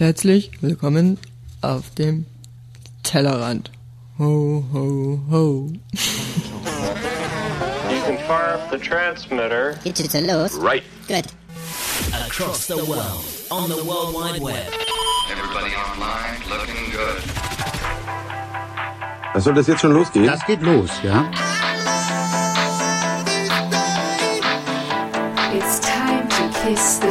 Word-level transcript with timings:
Herzlich 0.00 0.50
willkommen 0.62 1.18
auf 1.60 1.90
dem 1.90 2.24
Tellerrand. 3.02 3.70
Ho, 4.18 4.64
ho, 4.72 5.20
ho. 5.30 5.70
You 7.90 8.00
can 8.06 8.16
fire 8.26 8.54
up 8.54 8.70
the 8.70 8.78
transmitter. 8.78 9.78
Digital 9.84 10.24
los. 10.24 10.54
Right. 10.54 10.82
Good. 11.06 11.26
Across 12.14 12.68
the 12.68 12.76
world, 12.76 13.22
on 13.50 13.68
the 13.68 13.76
World 13.84 14.14
Wide 14.14 14.40
Web. 14.40 14.72
Everybody 15.30 15.74
online 15.76 16.40
looking 16.48 16.90
good. 16.92 17.20
Soll 19.42 19.52
das 19.52 19.66
jetzt 19.66 19.82
schon 19.82 19.92
losgehen? 19.92 20.24
Das 20.24 20.42
geht 20.46 20.62
los, 20.62 20.88
ja. 21.02 21.30
It's 25.52 25.78
time 25.80 26.26
to 26.30 26.48
kiss 26.64 27.00
the 27.00 27.09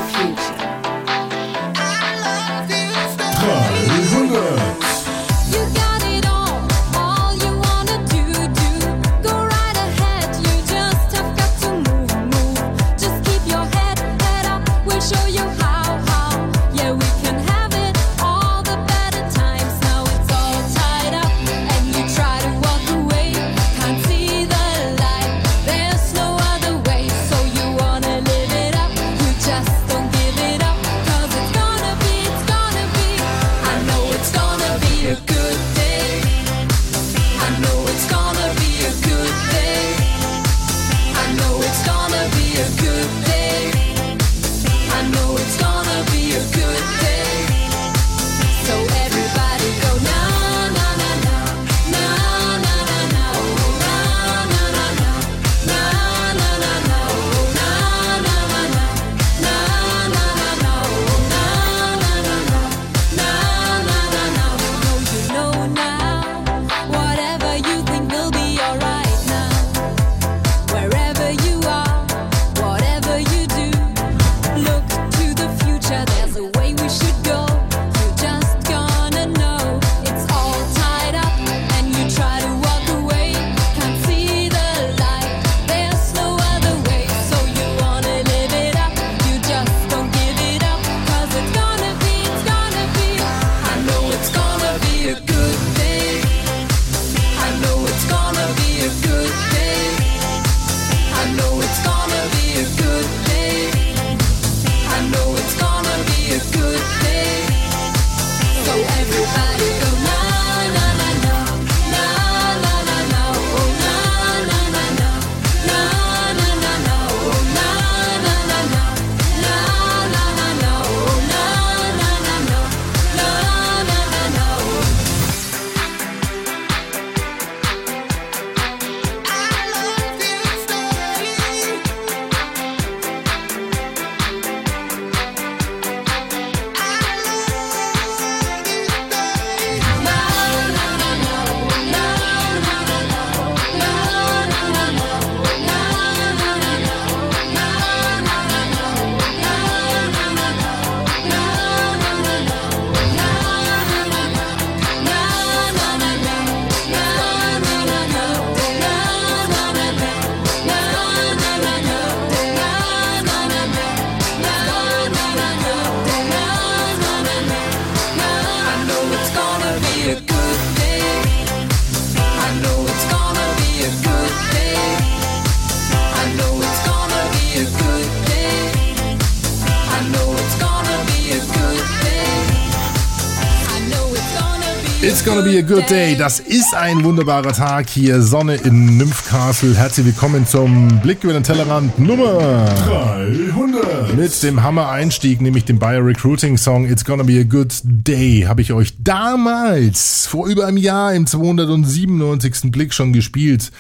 It's 185.10 185.26
gonna 185.26 185.42
be 185.42 185.58
a 185.58 185.64
good 185.64 185.90
day. 185.90 186.16
Das 186.16 186.40
ist 186.40 186.76
ein 186.76 187.04
wunderbarer 187.04 187.52
Tag 187.52 187.90
hier. 187.90 188.22
Sonne 188.22 188.58
in 188.58 188.98
Nymphcastle. 188.98 189.76
Herzlich 189.76 190.06
willkommen 190.06 190.46
zum 190.46 191.00
Blick 191.02 191.24
über 191.24 191.34
den 191.34 191.42
Tellerrand 191.42 191.98
Nummer 191.98 192.66
300. 192.86 194.16
Mit 194.16 194.44
dem 194.44 194.62
Hammer-Einstieg, 194.62 195.42
nämlich 195.42 195.66
dem 195.66 195.80
Bayer 195.80 196.06
Recruiting 196.06 196.58
Song 196.58 196.88
It's 196.88 197.04
gonna 197.04 197.24
be 197.24 197.40
a 197.40 197.44
good 197.44 197.74
day, 197.84 198.46
habe 198.48 198.62
ich 198.62 198.72
euch 198.72 198.94
damals 199.00 200.28
vor 200.28 200.46
über 200.46 200.68
einem 200.68 200.78
Jahr 200.78 201.16
im 201.16 201.26
297. 201.26 202.72
Blick 202.72 202.94
schon 202.94 203.12
gespielt. 203.12 203.72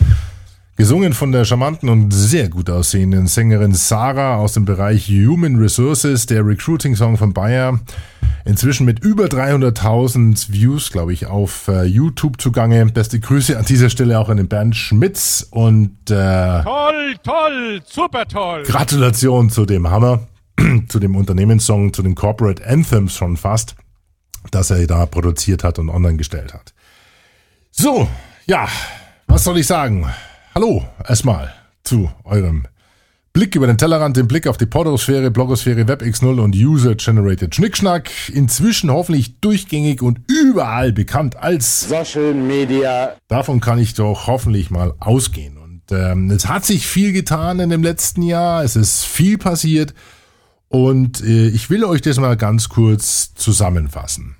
Gesungen 0.79 1.11
von 1.11 1.33
der 1.33 1.43
charmanten 1.43 1.89
und 1.89 2.11
sehr 2.13 2.47
gut 2.47 2.69
aussehenden 2.69 3.27
Sängerin 3.27 3.73
Sarah 3.73 4.37
aus 4.37 4.53
dem 4.53 4.63
Bereich 4.63 5.09
Human 5.09 5.57
Resources, 5.57 6.25
der 6.25 6.45
Recruiting-Song 6.45 7.17
von 7.17 7.33
Bayer. 7.33 7.81
Inzwischen 8.45 8.85
mit 8.85 9.03
über 9.03 9.25
300.000 9.25 10.53
Views, 10.53 10.89
glaube 10.89 11.11
ich, 11.11 11.25
auf 11.25 11.67
äh, 11.67 11.83
YouTube 11.83 12.39
zugange. 12.39 12.85
Beste 12.85 13.19
Grüße 13.19 13.59
an 13.59 13.65
dieser 13.65 13.89
Stelle 13.89 14.17
auch 14.17 14.29
an 14.29 14.37
den 14.37 14.47
Bernd 14.47 14.73
Schmitz 14.73 15.45
und 15.51 15.97
äh, 16.09 16.63
Toll, 16.63 17.15
toll, 17.23 17.81
super 17.85 18.25
toll. 18.25 18.63
Gratulation 18.63 19.49
zu 19.49 19.65
dem 19.65 19.89
Hammer, 19.89 20.29
zu 20.87 20.99
dem 20.99 21.17
Unternehmenssong, 21.17 21.91
zu 21.91 22.03
den 22.03 22.15
Corporate 22.15 22.65
Anthems 22.65 23.17
schon 23.17 23.35
fast, 23.35 23.75
dass 24.51 24.71
er 24.71 24.87
da 24.87 25.05
produziert 25.05 25.65
hat 25.65 25.77
und 25.77 25.89
online 25.89 26.15
gestellt 26.15 26.53
hat. 26.53 26.73
So, 27.69 28.07
ja, 28.45 28.69
was 29.27 29.43
soll 29.43 29.57
ich 29.57 29.67
sagen? 29.67 30.07
Hallo 30.55 30.83
erstmal 31.07 31.53
zu 31.83 32.09
eurem 32.23 32.65
Blick 33.33 33.55
über 33.55 33.67
den 33.67 33.77
Tellerrand, 33.77 34.17
den 34.17 34.27
Blick 34.27 34.47
auf 34.47 34.57
die 34.57 34.65
Podosphäre, 34.65 35.29
Blogosphäre, 35.29 35.81
WebX0 35.81 36.39
und 36.41 36.55
User-Generated 36.55 37.53
Schnickschnack. 37.53 38.09
Inzwischen 38.29 38.89
hoffentlich 38.89 39.39
durchgängig 39.41 40.01
und 40.01 40.21
überall 40.27 40.91
bekannt 40.91 41.37
als 41.37 41.87
Social 41.87 42.33
Media. 42.33 43.15
Davon 43.27 43.59
kann 43.59 43.77
ich 43.77 43.93
doch 43.93 44.25
hoffentlich 44.25 44.71
mal 44.71 44.95
ausgehen. 44.99 45.59
Und 45.59 45.83
ähm, 45.91 46.31
es 46.31 46.47
hat 46.47 46.65
sich 46.65 46.87
viel 46.87 47.13
getan 47.13 47.59
in 47.59 47.69
dem 47.69 47.83
letzten 47.83 48.23
Jahr. 48.23 48.63
Es 48.63 48.75
ist 48.75 49.05
viel 49.05 49.37
passiert. 49.37 49.93
Und 50.67 51.21
äh, 51.21 51.49
ich 51.49 51.69
will 51.69 51.83
euch 51.85 52.01
das 52.01 52.19
mal 52.19 52.35
ganz 52.35 52.69
kurz 52.69 53.35
zusammenfassen. 53.35 54.35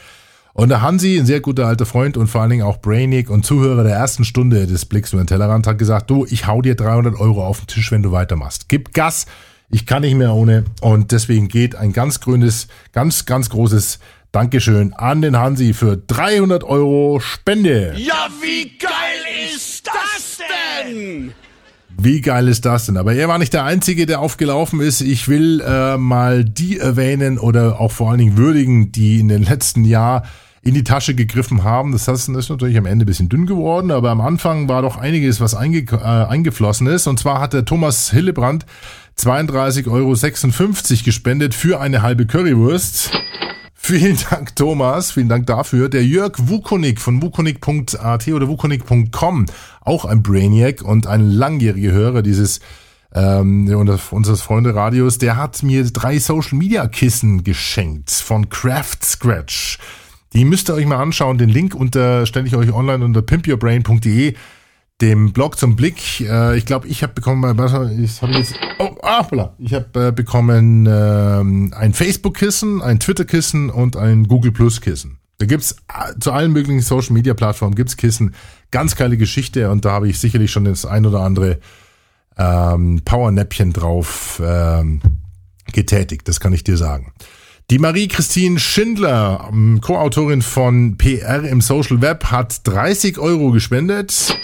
Und 0.52 0.68
der 0.68 0.82
Hansi, 0.82 1.18
ein 1.18 1.26
sehr 1.26 1.40
guter 1.40 1.66
alter 1.66 1.84
Freund 1.84 2.16
und 2.16 2.28
vor 2.28 2.40
allen 2.40 2.50
Dingen 2.50 2.62
auch 2.62 2.80
Brainic 2.80 3.28
und 3.28 3.44
Zuhörer 3.44 3.82
der 3.82 3.96
ersten 3.96 4.24
Stunde 4.24 4.66
des 4.68 4.84
Blicks 4.84 5.12
über 5.12 5.22
den 5.22 5.26
Tellerrand, 5.26 5.66
hat 5.66 5.78
gesagt, 5.78 6.10
du, 6.10 6.26
ich 6.30 6.46
hau 6.46 6.62
dir 6.62 6.76
300 6.76 7.18
Euro 7.18 7.44
auf 7.44 7.58
den 7.58 7.66
Tisch, 7.66 7.90
wenn 7.90 8.02
du 8.02 8.12
weitermachst. 8.12 8.68
Gib 8.68 8.94
Gas, 8.94 9.26
ich 9.68 9.84
kann 9.84 10.02
nicht 10.02 10.14
mehr 10.14 10.32
ohne. 10.32 10.64
Und 10.80 11.10
deswegen 11.10 11.48
geht 11.48 11.74
ein 11.74 11.92
ganz 11.92 12.20
grünes, 12.20 12.68
ganz, 12.92 13.26
ganz 13.26 13.50
großes 13.50 13.98
Dankeschön 14.30 14.92
an 14.92 15.22
den 15.22 15.36
Hansi 15.36 15.74
für 15.74 15.96
300 15.96 16.62
Euro 16.62 17.18
Spende. 17.20 17.94
Ja, 17.96 18.28
wie 18.40 18.78
geil 18.78 19.50
ist 19.52 19.86
das 19.86 20.38
denn? 20.38 21.34
Wie 21.96 22.20
geil 22.20 22.48
ist 22.48 22.64
das 22.64 22.86
denn? 22.86 22.96
Aber 22.96 23.14
er 23.14 23.28
war 23.28 23.38
nicht 23.38 23.52
der 23.52 23.64
Einzige, 23.64 24.06
der 24.06 24.20
aufgelaufen 24.20 24.80
ist. 24.80 25.00
Ich 25.00 25.28
will 25.28 25.60
äh, 25.60 25.96
mal 25.96 26.44
die 26.44 26.78
erwähnen 26.78 27.38
oder 27.38 27.80
auch 27.80 27.92
vor 27.92 28.10
allen 28.10 28.18
Dingen 28.18 28.36
würdigen, 28.36 28.92
die 28.92 29.20
in 29.20 29.28
den 29.28 29.42
letzten 29.42 29.84
Jahr 29.84 30.24
in 30.62 30.74
die 30.74 30.84
Tasche 30.84 31.14
gegriffen 31.14 31.62
haben. 31.62 31.92
Das 31.92 32.08
heißt, 32.08 32.28
ist 32.28 32.50
natürlich 32.50 32.78
am 32.78 32.86
Ende 32.86 33.04
ein 33.04 33.06
bisschen 33.06 33.28
dünn 33.28 33.46
geworden, 33.46 33.90
aber 33.90 34.10
am 34.10 34.20
Anfang 34.20 34.68
war 34.68 34.82
doch 34.82 34.96
einiges, 34.96 35.40
was 35.40 35.54
einge 35.54 35.80
äh, 35.92 35.96
eingeflossen 35.96 36.86
ist. 36.86 37.06
Und 37.06 37.18
zwar 37.18 37.40
hat 37.40 37.52
der 37.52 37.64
Thomas 37.64 38.10
Hillebrand 38.10 38.64
32,56 39.18 39.90
Euro 39.90 41.04
gespendet 41.04 41.54
für 41.54 41.80
eine 41.80 42.02
halbe 42.02 42.26
Currywurst. 42.26 43.12
Vielen 43.86 44.16
Dank, 44.30 44.56
Thomas. 44.56 45.12
Vielen 45.12 45.28
Dank 45.28 45.46
dafür. 45.46 45.90
Der 45.90 46.02
Jörg 46.06 46.32
Wukonik 46.38 46.98
von 47.02 47.20
wukonik.at 47.20 48.28
oder 48.28 48.48
wukonik.com, 48.48 49.44
auch 49.82 50.06
ein 50.06 50.22
Brainiac 50.22 50.80
und 50.80 51.06
ein 51.06 51.20
langjähriger 51.20 51.92
Hörer 51.92 52.22
dieses 52.22 52.60
ähm, 53.12 53.68
unseres 54.10 54.40
Freunde-Radios, 54.40 55.18
der 55.18 55.36
hat 55.36 55.62
mir 55.62 55.84
drei 55.84 56.18
Social-Media-Kissen 56.18 57.44
geschenkt 57.44 58.10
von 58.10 58.48
Craft 58.48 59.02
Scratch. 59.02 59.78
Die 60.32 60.46
müsst 60.46 60.70
ihr 60.70 60.74
euch 60.76 60.86
mal 60.86 60.96
anschauen. 60.96 61.36
Den 61.36 61.50
Link 61.50 61.74
unter 61.74 62.24
stelle 62.24 62.46
ich 62.46 62.56
euch 62.56 62.72
online 62.72 63.04
unter 63.04 63.20
pimpyourbrain.de 63.20 64.32
dem 65.00 65.32
Blog 65.32 65.58
zum 65.58 65.76
Blick. 65.76 66.20
Äh, 66.20 66.56
ich 66.56 66.66
glaube, 66.66 66.86
ich 66.88 67.02
habe 67.02 67.12
bekommen, 67.12 67.58
ich 67.58 67.72
habe 67.72 67.90
jetzt, 68.32 68.54
oh, 68.78 68.96
ah, 69.02 69.26
ich 69.58 69.74
habe 69.74 70.08
äh, 70.08 70.12
bekommen 70.12 70.86
ähm, 70.88 71.74
ein 71.76 71.92
Facebook-Kissen, 71.92 72.80
ein 72.80 73.00
Twitter-Kissen 73.00 73.70
und 73.70 73.96
ein 73.96 74.28
Google 74.28 74.52
Plus-Kissen. 74.52 75.18
Da 75.38 75.46
gibt's 75.46 75.76
äh, 75.88 76.18
zu 76.20 76.32
allen 76.32 76.52
möglichen 76.52 76.80
Social-Media-Plattformen 76.80 77.74
gibt's 77.74 77.96
Kissen. 77.96 78.34
Ganz 78.70 78.94
geile 78.96 79.16
Geschichte 79.16 79.70
und 79.70 79.84
da 79.84 79.92
habe 79.92 80.08
ich 80.08 80.18
sicherlich 80.18 80.50
schon 80.50 80.64
das 80.64 80.86
ein 80.86 81.06
oder 81.06 81.20
andere 81.20 81.58
ähm, 82.36 83.02
Powernäppchen 83.04 83.72
drauf 83.72 84.40
ähm, 84.44 85.00
getätigt. 85.72 86.28
Das 86.28 86.40
kann 86.40 86.52
ich 86.52 86.64
dir 86.64 86.76
sagen. 86.76 87.12
Die 87.70 87.78
Marie-Christine 87.78 88.58
Schindler, 88.58 89.48
ähm, 89.50 89.80
Co-Autorin 89.80 90.42
von 90.42 90.98
PR 90.98 91.42
im 91.44 91.60
Social 91.60 92.00
Web, 92.00 92.26
hat 92.26 92.66
30 92.66 93.18
Euro 93.18 93.50
gespendet 93.50 94.36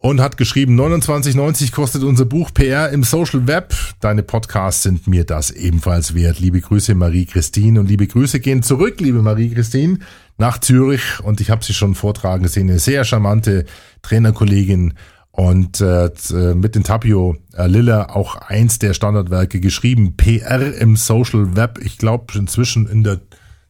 und 0.00 0.20
hat 0.20 0.38
geschrieben, 0.38 0.80
29,90 0.80 1.72
kostet 1.72 2.02
unser 2.02 2.24
Buch 2.24 2.52
PR 2.54 2.88
im 2.88 3.04
Social 3.04 3.46
Web. 3.46 3.74
Deine 4.00 4.22
Podcasts 4.22 4.82
sind 4.82 5.06
mir 5.06 5.24
das 5.24 5.50
ebenfalls 5.50 6.14
wert. 6.14 6.40
Liebe 6.40 6.60
Grüße 6.60 6.94
Marie-Christine 6.94 7.78
und 7.78 7.86
liebe 7.86 8.06
Grüße 8.06 8.40
gehen 8.40 8.62
zurück, 8.62 8.98
liebe 9.00 9.20
Marie-Christine, 9.20 9.98
nach 10.38 10.58
Zürich. 10.58 11.20
Und 11.22 11.42
ich 11.42 11.50
habe 11.50 11.62
sie 11.62 11.74
schon 11.74 11.94
vortragen 11.94 12.44
gesehen, 12.44 12.70
eine 12.70 12.78
sehr 12.78 13.04
charmante 13.04 13.66
Trainerkollegin 14.00 14.94
und 15.32 15.82
äh, 15.82 16.10
mit 16.54 16.74
den 16.74 16.82
Tapio 16.82 17.36
äh, 17.54 17.66
Lilla 17.66 18.08
auch 18.08 18.36
eins 18.36 18.78
der 18.78 18.94
Standardwerke 18.94 19.60
geschrieben. 19.60 20.16
PR 20.16 20.76
im 20.78 20.96
Social 20.96 21.56
Web. 21.56 21.78
Ich 21.84 21.98
glaube 21.98 22.38
inzwischen 22.38 22.88
in 22.88 23.04
der 23.04 23.20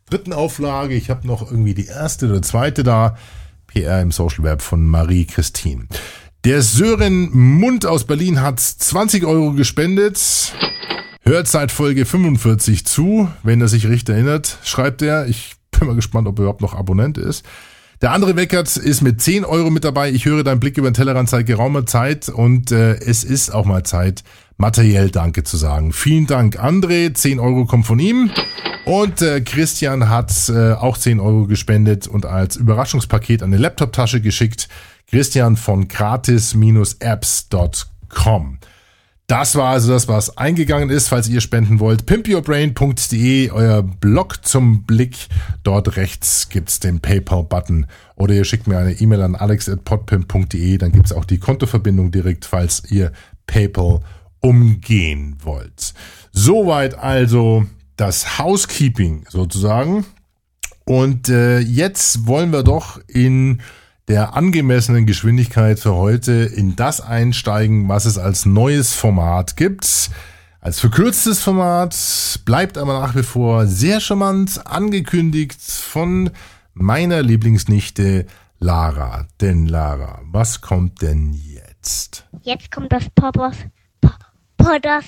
dritten 0.08 0.32
Auflage. 0.32 0.94
Ich 0.94 1.10
habe 1.10 1.26
noch 1.26 1.50
irgendwie 1.50 1.74
die 1.74 1.86
erste 1.86 2.28
oder 2.28 2.40
zweite 2.40 2.84
da. 2.84 3.16
PR 3.72 4.02
im 4.02 4.10
Social 4.10 4.42
Web 4.42 4.62
von 4.62 4.84
Marie-Christine. 4.86 5.86
Der 6.44 6.62
Sören 6.62 7.30
Mund 7.32 7.86
aus 7.86 8.04
Berlin 8.04 8.40
hat 8.40 8.58
20 8.58 9.24
Euro 9.24 9.52
gespendet. 9.52 10.52
Hört 11.22 11.46
seit 11.46 11.70
Folge 11.70 12.04
45 12.04 12.84
zu, 12.84 13.28
wenn 13.42 13.60
er 13.60 13.68
sich 13.68 13.86
richtig 13.86 14.16
erinnert, 14.16 14.58
schreibt 14.64 15.02
er. 15.02 15.26
Ich 15.28 15.54
bin 15.70 15.86
mal 15.86 15.94
gespannt, 15.94 16.26
ob 16.26 16.38
er 16.38 16.42
überhaupt 16.42 16.62
noch 16.62 16.74
Abonnent 16.74 17.16
ist. 17.16 17.44
Der 18.02 18.12
andere 18.12 18.34
Weckert 18.34 18.76
ist 18.76 19.02
mit 19.02 19.20
10 19.20 19.44
Euro 19.44 19.70
mit 19.70 19.84
dabei. 19.84 20.10
Ich 20.10 20.24
höre 20.24 20.42
deinen 20.42 20.58
Blick 20.58 20.76
über 20.76 20.90
den 20.90 20.94
Tellerrand 20.94 21.28
seit 21.28 21.46
geraumer 21.46 21.86
Zeit 21.86 22.28
und 22.28 22.72
äh, 22.72 22.94
es 22.94 23.22
ist 23.22 23.50
auch 23.50 23.66
mal 23.66 23.84
Zeit, 23.84 24.24
materiell 24.56 25.10
Danke 25.10 25.44
zu 25.44 25.58
sagen. 25.58 25.92
Vielen 25.92 26.26
Dank, 26.26 26.58
André. 26.58 27.14
10 27.14 27.38
Euro 27.38 27.66
kommt 27.66 27.86
von 27.86 27.98
ihm. 27.98 28.30
Und 28.84 29.22
äh, 29.22 29.40
Christian 29.40 30.08
hat 30.08 30.48
äh, 30.48 30.72
auch 30.72 30.98
10 30.98 31.18
Euro 31.20 31.46
gespendet 31.46 32.06
und 32.06 32.26
als 32.26 32.54
Überraschungspaket 32.56 33.42
eine 33.42 33.56
Laptoptasche 33.56 34.20
geschickt. 34.20 34.68
Christian 35.08 35.56
von 35.56 35.88
gratis-apps.com. 35.88 38.58
Das 39.30 39.54
war 39.54 39.70
also 39.70 39.92
das, 39.92 40.08
was 40.08 40.36
eingegangen 40.38 40.90
ist. 40.90 41.08
Falls 41.08 41.28
ihr 41.28 41.40
spenden 41.40 41.78
wollt, 41.78 42.04
pimpyourbrain.de, 42.04 43.52
euer 43.52 43.82
Blog 43.82 44.44
zum 44.44 44.82
Blick. 44.82 45.28
Dort 45.62 45.96
rechts 45.96 46.48
gibt's 46.48 46.80
den 46.80 46.98
PayPal-Button. 46.98 47.86
Oder 48.16 48.34
ihr 48.34 48.44
schickt 48.44 48.66
mir 48.66 48.78
eine 48.78 48.92
E-Mail 48.92 49.22
an 49.22 49.36
alex.podpimp.de. 49.36 50.78
Dann 50.78 50.90
gibt's 50.90 51.12
auch 51.12 51.24
die 51.24 51.38
Kontoverbindung 51.38 52.10
direkt, 52.10 52.44
falls 52.44 52.82
ihr 52.90 53.12
PayPal 53.46 54.00
umgehen 54.40 55.36
wollt. 55.44 55.94
Soweit 56.32 56.98
also 56.98 57.66
das 58.00 58.38
Housekeeping 58.38 59.26
sozusagen. 59.28 60.06
Und 60.86 61.28
äh, 61.28 61.58
jetzt 61.58 62.26
wollen 62.26 62.50
wir 62.52 62.62
doch 62.62 62.98
in 63.06 63.60
der 64.08 64.34
angemessenen 64.34 65.06
Geschwindigkeit 65.06 65.78
für 65.78 65.94
heute 65.94 66.32
in 66.32 66.74
das 66.76 67.00
einsteigen, 67.00 67.88
was 67.88 68.06
es 68.06 68.18
als 68.18 68.46
neues 68.46 68.94
Format 68.94 69.56
gibt. 69.56 70.10
Als 70.60 70.80
verkürztes 70.80 71.42
Format 71.42 71.94
bleibt 72.44 72.78
aber 72.78 73.00
nach 73.00 73.14
wie 73.14 73.22
vor 73.22 73.66
sehr 73.66 74.00
charmant 74.00 74.66
angekündigt 74.66 75.60
von 75.60 76.30
meiner 76.74 77.22
Lieblingsnichte 77.22 78.26
Lara. 78.58 79.26
Denn 79.40 79.66
Lara, 79.66 80.20
was 80.24 80.60
kommt 80.60 81.02
denn 81.02 81.32
jetzt? 81.34 82.26
Jetzt 82.42 82.70
kommt 82.70 82.92
das 82.92 83.08
Poppers, 83.14 83.56
Poppers 84.56 85.04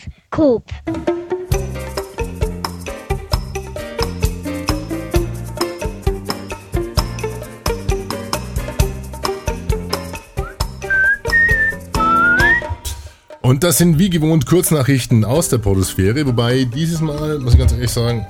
Und 13.52 13.62
das 13.62 13.76
sind 13.76 13.98
wie 13.98 14.08
gewohnt 14.08 14.46
Kurznachrichten 14.46 15.26
aus 15.26 15.50
der 15.50 15.58
Podosphäre, 15.58 16.26
wobei 16.26 16.64
dieses 16.64 17.02
Mal, 17.02 17.38
muss 17.38 17.52
ich 17.52 17.58
ganz 17.58 17.70
ehrlich 17.72 17.90
sagen, 17.90 18.26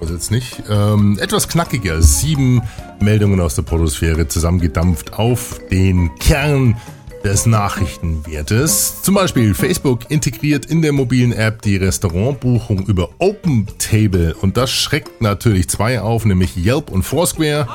was 0.00 0.10
jetzt 0.10 0.30
nicht, 0.30 0.62
ähm, 0.68 1.18
etwas 1.18 1.48
knackiger. 1.48 2.02
Sieben 2.02 2.60
Meldungen 3.00 3.40
aus 3.40 3.54
der 3.54 3.62
Podosphäre 3.62 4.28
zusammengedampft 4.28 5.14
auf 5.14 5.58
den 5.70 6.14
Kern 6.16 6.76
des 7.24 7.46
Nachrichtenwertes. 7.46 9.00
Zum 9.00 9.14
Beispiel 9.14 9.54
Facebook 9.54 10.10
integriert 10.10 10.66
in 10.66 10.82
der 10.82 10.92
mobilen 10.92 11.32
App 11.32 11.62
die 11.62 11.78
Restaurantbuchung 11.78 12.84
über 12.84 13.08
OpenTable 13.16 14.34
und 14.42 14.58
das 14.58 14.70
schreckt 14.70 15.22
natürlich 15.22 15.70
zwei 15.70 16.02
auf, 16.02 16.26
nämlich 16.26 16.54
Yelp 16.58 16.90
und 16.90 17.04
Foursquare. 17.04 17.66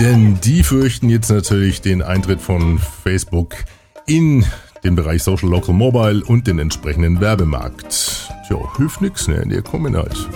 Denn 0.00 0.40
die 0.40 0.62
fürchten 0.62 1.10
jetzt 1.10 1.28
natürlich 1.28 1.82
den 1.82 2.00
Eintritt 2.00 2.40
von 2.40 2.78
Facebook 2.78 3.54
in 4.06 4.46
den 4.86 4.94
Bereich 4.94 5.24
Social 5.24 5.48
Local 5.48 5.74
Mobile 5.74 6.22
und 6.24 6.46
den 6.46 6.60
entsprechenden 6.60 7.20
Werbemarkt. 7.20 8.30
Tja, 8.46 8.56
hilft 8.76 9.00
nix, 9.00 9.26
ne? 9.26 9.44
Die 9.44 9.60
kommen 9.60 9.96
halt. 9.96 10.28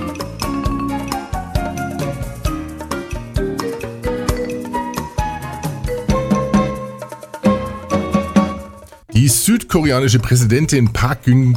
Die 9.14 9.28
südkoreanische 9.28 10.18
Präsidentin 10.18 10.92
Park 10.92 11.24
Geun 11.24 11.56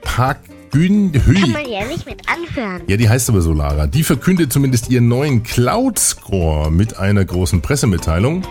Park 0.00 0.38
Geun-hye 0.70 1.34
Kann 1.38 1.50
man 1.52 1.68
ja 1.68 1.84
nicht 1.84 2.06
mit 2.06 2.22
anhören. 2.26 2.80
ja, 2.86 2.96
die 2.96 3.10
heißt 3.10 3.28
aber 3.28 3.42
so, 3.42 3.52
Lara. 3.52 3.86
Die 3.86 4.02
verkündet 4.02 4.50
zumindest 4.54 4.88
ihren 4.88 5.06
neuen 5.08 5.42
Cloud-Score 5.42 6.70
mit 6.70 6.96
einer 6.96 7.26
großen 7.26 7.60
Pressemitteilung. 7.60 8.42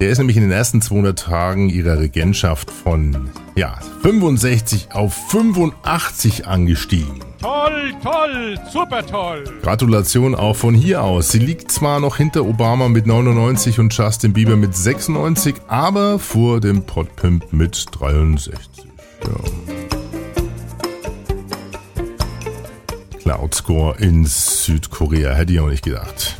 Der 0.00 0.10
ist 0.10 0.18
nämlich 0.18 0.36
in 0.36 0.42
den 0.42 0.52
ersten 0.52 0.82
200 0.82 1.18
Tagen 1.18 1.68
ihrer 1.68 1.98
Regentschaft 1.98 2.70
von 2.70 3.30
ja, 3.54 3.78
65 4.02 4.88
auf 4.92 5.14
85 5.30 6.46
angestiegen. 6.46 7.20
Toll, 7.40 7.94
toll, 8.02 8.58
super 8.72 9.06
toll. 9.06 9.44
Gratulation 9.62 10.34
auch 10.34 10.56
von 10.56 10.74
hier 10.74 11.02
aus. 11.02 11.30
Sie 11.30 11.38
liegt 11.38 11.70
zwar 11.70 12.00
noch 12.00 12.16
hinter 12.16 12.44
Obama 12.44 12.88
mit 12.88 13.06
99 13.06 13.78
und 13.78 13.96
Justin 13.96 14.32
Bieber 14.32 14.56
mit 14.56 14.74
96, 14.74 15.54
aber 15.68 16.18
vor 16.18 16.60
dem 16.60 16.82
Podpimp 16.82 17.52
mit 17.52 17.86
63. 17.92 18.58
Ja. 19.22 19.74
Cloud 23.20 23.54
Score 23.54 23.96
in 23.98 24.26
Südkorea, 24.26 25.34
hätte 25.34 25.52
ich 25.52 25.60
auch 25.60 25.68
nicht 25.68 25.84
gedacht. 25.84 26.36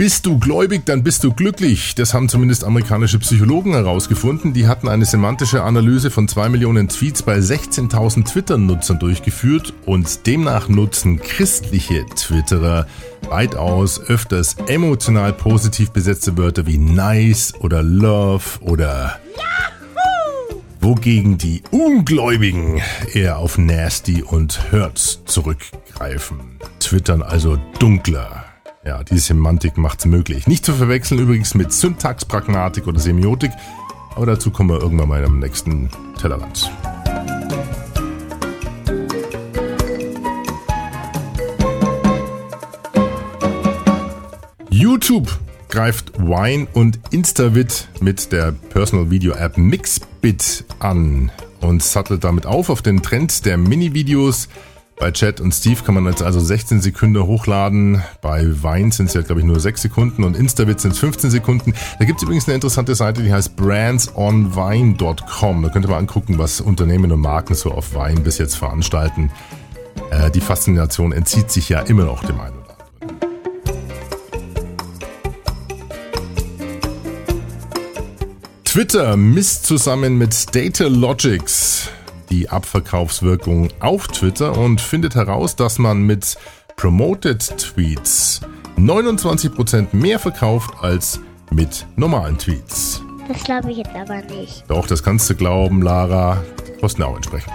Bist 0.00 0.24
du 0.24 0.38
gläubig, 0.38 0.86
dann 0.86 1.02
bist 1.02 1.24
du 1.24 1.30
glücklich. 1.30 1.94
Das 1.94 2.14
haben 2.14 2.30
zumindest 2.30 2.64
amerikanische 2.64 3.18
Psychologen 3.18 3.74
herausgefunden. 3.74 4.54
Die 4.54 4.66
hatten 4.66 4.88
eine 4.88 5.04
semantische 5.04 5.62
Analyse 5.62 6.10
von 6.10 6.26
2 6.26 6.48
Millionen 6.48 6.88
Tweets 6.88 7.22
bei 7.22 7.36
16.000 7.36 8.24
Twitter-Nutzern 8.24 8.98
durchgeführt 8.98 9.74
und 9.84 10.26
demnach 10.26 10.70
nutzen 10.70 11.20
christliche 11.20 12.06
Twitterer 12.06 12.86
weitaus 13.28 14.00
öfters 14.00 14.56
emotional 14.68 15.34
positiv 15.34 15.90
besetzte 15.90 16.38
Wörter 16.38 16.66
wie 16.66 16.78
nice 16.78 17.52
oder 17.60 17.82
love 17.82 18.58
oder 18.62 19.20
wogegen 20.80 21.36
die 21.36 21.62
Ungläubigen 21.72 22.80
eher 23.12 23.36
auf 23.36 23.58
nasty 23.58 24.22
und 24.22 24.72
hurts 24.72 25.20
zurückgreifen. 25.26 26.40
Twittern 26.78 27.20
also 27.20 27.58
dunkler. 27.78 28.39
Ja, 28.82 29.04
die 29.04 29.18
Semantik 29.18 29.76
macht's 29.76 30.06
möglich. 30.06 30.46
Nicht 30.46 30.64
zu 30.64 30.72
verwechseln 30.72 31.20
übrigens 31.20 31.54
mit 31.54 31.70
Syntax, 31.70 32.24
Pragmatik 32.24 32.86
oder 32.86 32.98
Semiotik, 32.98 33.50
aber 34.16 34.24
dazu 34.24 34.50
kommen 34.50 34.70
wir 34.70 34.80
irgendwann 34.80 35.08
mal 35.08 35.22
im 35.22 35.38
nächsten 35.38 35.90
Tellerrand. 36.18 36.70
YouTube 44.70 45.28
greift 45.68 46.18
Wine 46.18 46.66
und 46.72 47.00
Instavid 47.10 47.86
mit 48.00 48.32
der 48.32 48.52
Personal 48.52 49.10
Video 49.10 49.34
App 49.34 49.58
Mixbit 49.58 50.64
an 50.78 51.30
und 51.60 51.82
sattelt 51.82 52.24
damit 52.24 52.46
auf 52.46 52.70
auf 52.70 52.80
den 52.80 53.02
Trend 53.02 53.44
der 53.44 53.58
Mini-Videos. 53.58 54.48
Bei 55.00 55.10
Chat 55.10 55.40
und 55.40 55.52
Steve 55.54 55.82
kann 55.82 55.94
man 55.94 56.04
jetzt 56.04 56.22
also 56.22 56.40
16 56.40 56.82
Sekunden 56.82 57.24
hochladen. 57.24 58.02
Bei 58.20 58.44
Vine 58.44 58.92
sind 58.92 59.06
es 59.06 59.14
ja, 59.14 59.22
glaube 59.22 59.40
ich, 59.40 59.46
nur 59.46 59.58
6 59.58 59.80
Sekunden 59.80 60.24
und 60.24 60.36
Instavid 60.36 60.78
sind 60.78 60.90
es 60.90 60.98
15 60.98 61.30
Sekunden. 61.30 61.72
Da 61.98 62.04
gibt 62.04 62.18
es 62.18 62.24
übrigens 62.24 62.46
eine 62.46 62.56
interessante 62.56 62.94
Seite, 62.94 63.22
die 63.22 63.32
heißt 63.32 63.56
brandsonvine.com. 63.56 65.62
Da 65.62 65.70
könnt 65.70 65.86
ihr 65.86 65.88
mal 65.88 65.96
angucken, 65.96 66.36
was 66.36 66.60
Unternehmen 66.60 67.10
und 67.12 67.20
Marken 67.20 67.54
so 67.54 67.72
auf 67.72 67.94
Vine 67.94 68.20
bis 68.20 68.36
jetzt 68.36 68.56
veranstalten. 68.56 69.30
Äh, 70.10 70.30
die 70.30 70.42
Faszination 70.42 71.12
entzieht 71.12 71.50
sich 71.50 71.70
ja 71.70 71.80
immer 71.80 72.04
noch 72.04 72.22
dem 72.22 72.38
einen 72.38 72.58
oder 72.58 72.72
anderen. 72.72 72.90
Twitter 78.64 79.16
misst 79.16 79.64
zusammen 79.64 80.18
mit 80.18 80.54
Datalogics 80.54 81.88
die 82.30 82.48
Abverkaufswirkung 82.48 83.68
auf 83.80 84.08
Twitter 84.08 84.56
und 84.56 84.80
findet 84.80 85.14
heraus, 85.14 85.56
dass 85.56 85.78
man 85.78 86.02
mit 86.02 86.36
Promoted 86.76 87.58
Tweets 87.58 88.40
29% 88.78 89.88
mehr 89.92 90.18
verkauft 90.18 90.70
als 90.80 91.20
mit 91.50 91.86
normalen 91.96 92.38
Tweets. 92.38 93.02
Das 93.28 93.44
glaube 93.44 93.70
ich 93.70 93.78
jetzt 93.78 93.94
aber 93.94 94.22
nicht. 94.22 94.64
Doch, 94.68 94.86
das 94.86 95.02
kannst 95.02 95.28
du 95.30 95.34
glauben, 95.34 95.82
Lara. 95.82 96.42
Kosten 96.80 97.02
auch 97.02 97.16
entsprechend. 97.16 97.52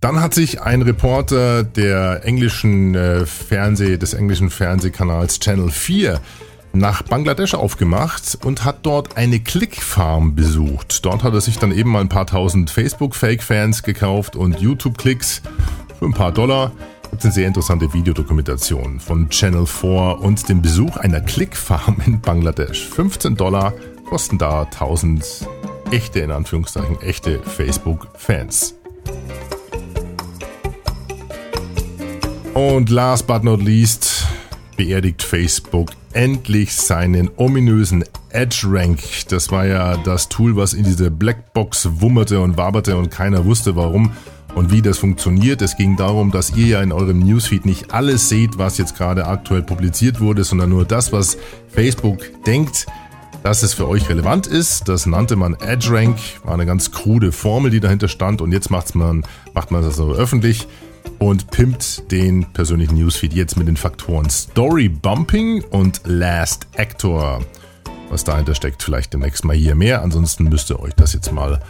Dann 0.00 0.20
hat 0.20 0.34
sich 0.34 0.62
ein 0.62 0.82
Reporter 0.82 1.64
der 1.64 2.24
englischen 2.24 2.94
äh, 2.94 3.26
Fernseh, 3.26 3.96
des 3.96 4.14
englischen 4.14 4.50
Fernsehkanals 4.50 5.40
Channel 5.40 5.70
4 5.70 6.20
nach 6.78 7.02
Bangladesch 7.02 7.54
aufgemacht 7.54 8.38
und 8.44 8.64
hat 8.64 8.84
dort 8.84 9.16
eine 9.16 9.40
Clickfarm 9.40 10.34
besucht. 10.34 11.04
Dort 11.04 11.22
hat 11.22 11.34
er 11.34 11.40
sich 11.40 11.58
dann 11.58 11.72
eben 11.72 11.90
mal 11.90 12.00
ein 12.00 12.08
paar 12.08 12.26
tausend 12.26 12.70
Facebook-Fake-Fans 12.70 13.82
gekauft 13.82 14.36
und 14.36 14.60
YouTube-Klicks 14.60 15.42
für 15.98 16.04
ein 16.04 16.12
paar 16.12 16.32
Dollar. 16.32 16.72
Gibt 17.10 17.24
eine 17.24 17.32
sehr 17.32 17.46
interessante 17.46 17.92
Videodokumentation 17.92 19.00
von 19.00 19.28
Channel 19.30 19.66
4 19.66 20.18
und 20.20 20.48
dem 20.48 20.60
Besuch 20.60 20.96
einer 20.96 21.20
Clickfarm 21.20 21.96
in 22.04 22.20
Bangladesch. 22.20 22.86
15 22.86 23.36
Dollar 23.36 23.72
kosten 24.08 24.38
da 24.38 24.62
1000 24.62 25.46
echte, 25.90 26.20
in 26.20 26.30
Anführungszeichen, 26.30 27.00
echte 27.00 27.40
Facebook-Fans. 27.42 28.74
Und 32.54 32.90
last 32.90 33.26
but 33.26 33.44
not 33.44 33.62
least 33.62 34.26
beerdigt 34.76 35.22
Facebook 35.22 35.90
endlich 36.16 36.74
seinen 36.74 37.30
ominösen 37.36 38.02
Edge 38.30 38.66
Rank. 38.70 39.00
Das 39.28 39.50
war 39.50 39.66
ja 39.66 39.98
das 39.98 40.30
Tool, 40.30 40.56
was 40.56 40.72
in 40.72 40.84
diese 40.84 41.10
Blackbox 41.10 42.00
wummerte 42.00 42.40
und 42.40 42.56
waberte 42.56 42.96
und 42.96 43.10
keiner 43.10 43.44
wusste 43.44 43.76
warum 43.76 44.12
und 44.54 44.72
wie 44.72 44.80
das 44.80 44.96
funktioniert. 44.96 45.60
Es 45.60 45.76
ging 45.76 45.94
darum, 45.96 46.30
dass 46.30 46.56
ihr 46.56 46.68
ja 46.68 46.82
in 46.82 46.90
eurem 46.90 47.18
Newsfeed 47.18 47.66
nicht 47.66 47.92
alles 47.92 48.30
seht, 48.30 48.56
was 48.56 48.78
jetzt 48.78 48.96
gerade 48.96 49.26
aktuell 49.26 49.62
publiziert 49.62 50.18
wurde, 50.18 50.42
sondern 50.42 50.70
nur 50.70 50.86
das, 50.86 51.12
was 51.12 51.36
Facebook 51.68 52.20
denkt, 52.46 52.86
dass 53.42 53.62
es 53.62 53.74
für 53.74 53.86
euch 53.86 54.08
relevant 54.08 54.46
ist. 54.46 54.88
Das 54.88 55.04
nannte 55.04 55.36
man 55.36 55.52
Edge 55.60 55.92
Rank, 55.92 56.16
war 56.44 56.54
eine 56.54 56.64
ganz 56.64 56.92
krude 56.92 57.30
Formel, 57.30 57.70
die 57.70 57.80
dahinter 57.80 58.08
stand 58.08 58.40
und 58.40 58.52
jetzt 58.52 58.70
macht's 58.70 58.94
man, 58.94 59.22
macht 59.52 59.70
man 59.70 59.82
das 59.82 59.96
so 59.96 60.12
öffentlich 60.14 60.66
und 61.18 61.50
pimpt 61.50 62.10
den 62.10 62.44
persönlichen 62.52 62.96
Newsfeed 62.96 63.32
jetzt 63.32 63.56
mit 63.56 63.68
den 63.68 63.76
Faktoren 63.76 64.28
Story 64.30 64.88
Bumping 64.88 65.62
und 65.64 66.00
Last 66.04 66.66
Actor. 66.76 67.44
Was 68.10 68.24
dahinter 68.24 68.54
steckt, 68.54 68.82
vielleicht 68.82 69.12
demnächst 69.12 69.44
mal 69.44 69.56
hier 69.56 69.74
mehr. 69.74 70.02
Ansonsten 70.02 70.44
müsst 70.44 70.70
ihr 70.70 70.80
euch 70.80 70.94
das 70.94 71.12
jetzt 71.12 71.32
mal 71.32 71.60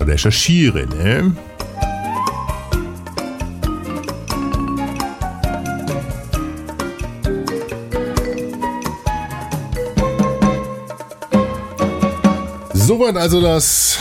recherchieren. 0.00 0.88
Ne? 0.90 1.36
Soweit 12.74 13.16
also 13.16 13.40
das 13.40 13.98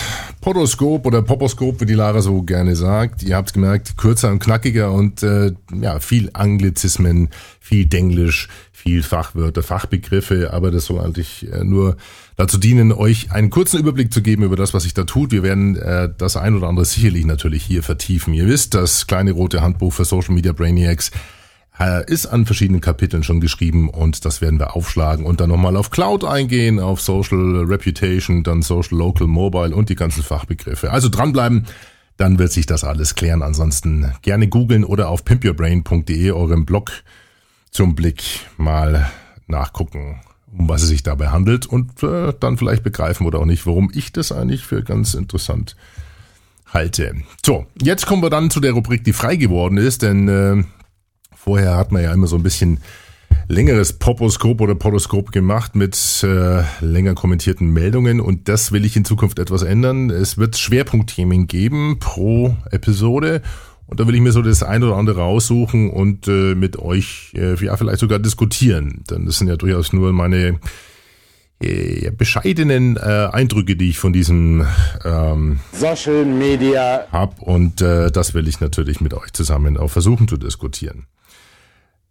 Podoskop 0.47 1.05
oder 1.05 1.21
Poposkop, 1.23 1.81
wie 1.81 1.85
die 1.85 1.93
Lara 1.93 2.21
so 2.21 2.41
gerne 2.41 2.77
sagt. 2.77 3.21
Ihr 3.21 3.35
habt 3.35 3.53
gemerkt, 3.53 3.97
kürzer 3.97 4.31
und 4.31 4.39
knackiger 4.39 4.93
und 4.93 5.21
äh, 5.21 5.51
ja, 5.81 5.99
viel 5.99 6.29
Anglizismen, 6.31 7.31
viel 7.59 7.85
Denglisch, 7.85 8.47
viel 8.71 9.03
Fachwörter, 9.03 9.61
Fachbegriffe, 9.61 10.53
aber 10.53 10.71
das 10.71 10.85
soll 10.85 11.01
eigentlich 11.01 11.51
äh, 11.51 11.65
nur 11.65 11.97
dazu 12.37 12.57
dienen, 12.57 12.93
euch 12.93 13.29
einen 13.33 13.49
kurzen 13.49 13.77
Überblick 13.77 14.13
zu 14.13 14.21
geben 14.21 14.43
über 14.43 14.55
das, 14.55 14.73
was 14.73 14.83
sich 14.83 14.93
da 14.93 15.03
tut. 15.03 15.33
Wir 15.33 15.43
werden 15.43 15.75
äh, 15.75 16.07
das 16.17 16.37
ein 16.37 16.55
oder 16.55 16.69
andere 16.69 16.85
sicherlich 16.85 17.25
natürlich 17.25 17.63
hier 17.63 17.83
vertiefen. 17.83 18.33
Ihr 18.33 18.47
wisst, 18.47 18.73
das 18.73 19.05
kleine 19.05 19.33
rote 19.33 19.61
Handbuch 19.61 19.91
für 19.91 20.05
Social 20.05 20.33
Media 20.33 20.53
Brainiacs 20.53 21.11
ist 22.07 22.25
an 22.25 22.45
verschiedenen 22.45 22.81
Kapiteln 22.81 23.23
schon 23.23 23.39
geschrieben 23.39 23.89
und 23.89 24.25
das 24.25 24.41
werden 24.41 24.59
wir 24.59 24.75
aufschlagen 24.75 25.25
und 25.25 25.39
dann 25.39 25.49
nochmal 25.49 25.77
auf 25.77 25.91
Cloud 25.91 26.23
eingehen, 26.23 26.79
auf 26.79 27.01
Social 27.01 27.65
Reputation, 27.65 28.43
dann 28.43 28.63
Social 28.63 28.97
Local 28.97 29.27
Mobile 29.27 29.75
und 29.75 29.89
die 29.89 29.95
ganzen 29.95 30.23
Fachbegriffe. 30.23 30.91
Also 30.91 31.09
dranbleiben, 31.09 31.67
dann 32.17 32.39
wird 32.39 32.51
sich 32.51 32.65
das 32.65 32.83
alles 32.83 33.15
klären. 33.15 33.43
Ansonsten 33.43 34.11
gerne 34.23 34.47
googeln 34.47 34.83
oder 34.83 35.09
auf 35.09 35.23
pimpyourbrain.de 35.23 36.31
eurem 36.31 36.65
Blog 36.65 36.91
zum 37.69 37.95
Blick 37.95 38.23
mal 38.57 39.09
nachgucken, 39.45 40.19
um 40.51 40.67
was 40.67 40.81
es 40.81 40.89
sich 40.89 41.03
dabei 41.03 41.27
handelt 41.27 41.67
und 41.67 42.01
äh, 42.03 42.33
dann 42.39 42.57
vielleicht 42.57 42.83
begreifen 42.83 43.27
oder 43.27 43.39
auch 43.39 43.45
nicht, 43.45 43.67
warum 43.67 43.91
ich 43.93 44.11
das 44.11 44.31
eigentlich 44.31 44.65
für 44.65 44.83
ganz 44.83 45.13
interessant 45.13 45.75
halte. 46.73 47.15
So, 47.45 47.67
jetzt 47.81 48.07
kommen 48.07 48.23
wir 48.23 48.29
dann 48.29 48.49
zu 48.49 48.59
der 48.59 48.73
Rubrik, 48.73 49.03
die 49.03 49.13
frei 49.13 49.35
geworden 49.35 49.77
ist, 49.77 50.01
denn 50.01 50.27
äh, 50.27 50.63
vorher 51.37 51.77
hat 51.77 51.91
man 51.91 52.03
ja 52.03 52.13
immer 52.13 52.27
so 52.27 52.35
ein 52.35 52.43
bisschen 52.43 52.79
längeres 53.47 53.93
Poposkop 53.93 54.59
oder 54.59 54.75
Podoskop 54.75 55.31
gemacht 55.31 55.75
mit 55.75 55.95
äh, 56.23 56.63
länger 56.81 57.13
kommentierten 57.13 57.71
Meldungen 57.71 58.19
und 58.19 58.49
das 58.49 58.71
will 58.71 58.85
ich 58.85 58.97
in 58.97 59.05
Zukunft 59.05 59.39
etwas 59.39 59.63
ändern. 59.63 60.09
Es 60.09 60.37
wird 60.37 60.57
Schwerpunktthemen 60.57 61.47
geben 61.47 61.97
pro 61.99 62.55
Episode 62.71 63.41
und 63.85 63.99
da 63.99 64.07
will 64.07 64.15
ich 64.15 64.21
mir 64.21 64.33
so 64.33 64.41
das 64.41 64.63
ein 64.63 64.83
oder 64.83 64.97
andere 64.97 65.21
raussuchen 65.21 65.89
und 65.89 66.27
äh, 66.27 66.55
mit 66.55 66.77
euch 66.77 67.33
äh, 67.35 67.55
ja 67.63 67.77
vielleicht 67.77 67.99
sogar 67.99 68.19
diskutieren. 68.19 69.03
Denn 69.09 69.25
das 69.25 69.37
sind 69.37 69.47
ja 69.47 69.55
durchaus 69.55 69.93
nur 69.93 70.11
meine 70.11 70.59
äh, 71.59 72.11
bescheidenen 72.11 72.97
äh, 72.97 73.29
Eindrücke, 73.31 73.77
die 73.77 73.89
ich 73.89 73.97
von 73.97 74.11
diesem 74.11 74.67
ähm, 75.05 75.59
Social 75.71 76.25
Media 76.25 77.07
hab 77.11 77.41
und 77.41 77.81
äh, 77.81 78.11
das 78.11 78.33
will 78.33 78.47
ich 78.47 78.59
natürlich 78.59 78.99
mit 78.99 79.13
euch 79.13 79.31
zusammen 79.31 79.77
auch 79.77 79.89
versuchen 79.89 80.27
zu 80.27 80.35
diskutieren. 80.35 81.05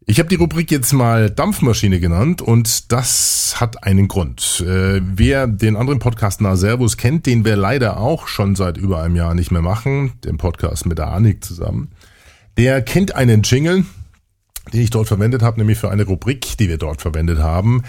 Ich 0.08 0.20
habe 0.20 0.28
die 0.28 0.36
Rubrik 0.36 0.70
jetzt 0.70 0.92
mal 0.92 1.30
Dampfmaschine 1.30 1.98
genannt 1.98 2.40
und 2.40 2.92
das 2.92 3.56
hat 3.60 3.82
einen 3.82 4.06
Grund. 4.06 4.62
Äh, 4.64 5.00
wer 5.02 5.48
den 5.48 5.74
anderen 5.74 5.98
Podcast 5.98 6.40
Na 6.40 6.54
Servus 6.54 6.96
kennt, 6.96 7.26
den 7.26 7.44
wir 7.44 7.56
leider 7.56 7.98
auch 7.98 8.28
schon 8.28 8.54
seit 8.54 8.76
über 8.76 9.02
einem 9.02 9.16
Jahr 9.16 9.34
nicht 9.34 9.50
mehr 9.50 9.62
machen, 9.62 10.12
den 10.22 10.36
Podcast 10.36 10.86
mit 10.86 10.98
der 10.98 11.08
Annik 11.08 11.42
zusammen, 11.42 11.90
der 12.56 12.82
kennt 12.82 13.16
einen 13.16 13.42
Jingle, 13.42 13.84
den 14.72 14.80
ich 14.80 14.90
dort 14.90 15.08
verwendet 15.08 15.42
habe, 15.42 15.58
nämlich 15.58 15.78
für 15.78 15.90
eine 15.90 16.04
Rubrik, 16.04 16.56
die 16.56 16.68
wir 16.68 16.78
dort 16.78 17.02
verwendet 17.02 17.40
haben. 17.40 17.82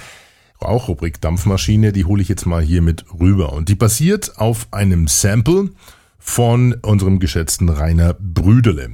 Auch 0.58 0.88
Rubrik 0.88 1.22
Dampfmaschine, 1.22 1.94
die 1.94 2.06
hole 2.06 2.24
ich 2.24 2.30
jetzt 2.30 2.48
mal 2.48 2.64
hier 2.64 2.82
mit 2.82 3.06
rüber. 3.20 3.54
Und 3.54 3.70
die 3.70 3.76
basiert 3.76 4.40
auf 4.40 4.70
einem 4.72 5.08
Sample 5.08 5.70
von 6.18 6.74
unserem 6.82 7.20
geschätzten 7.20 7.70
Rainer 7.70 8.16
Brüderle. 8.20 8.90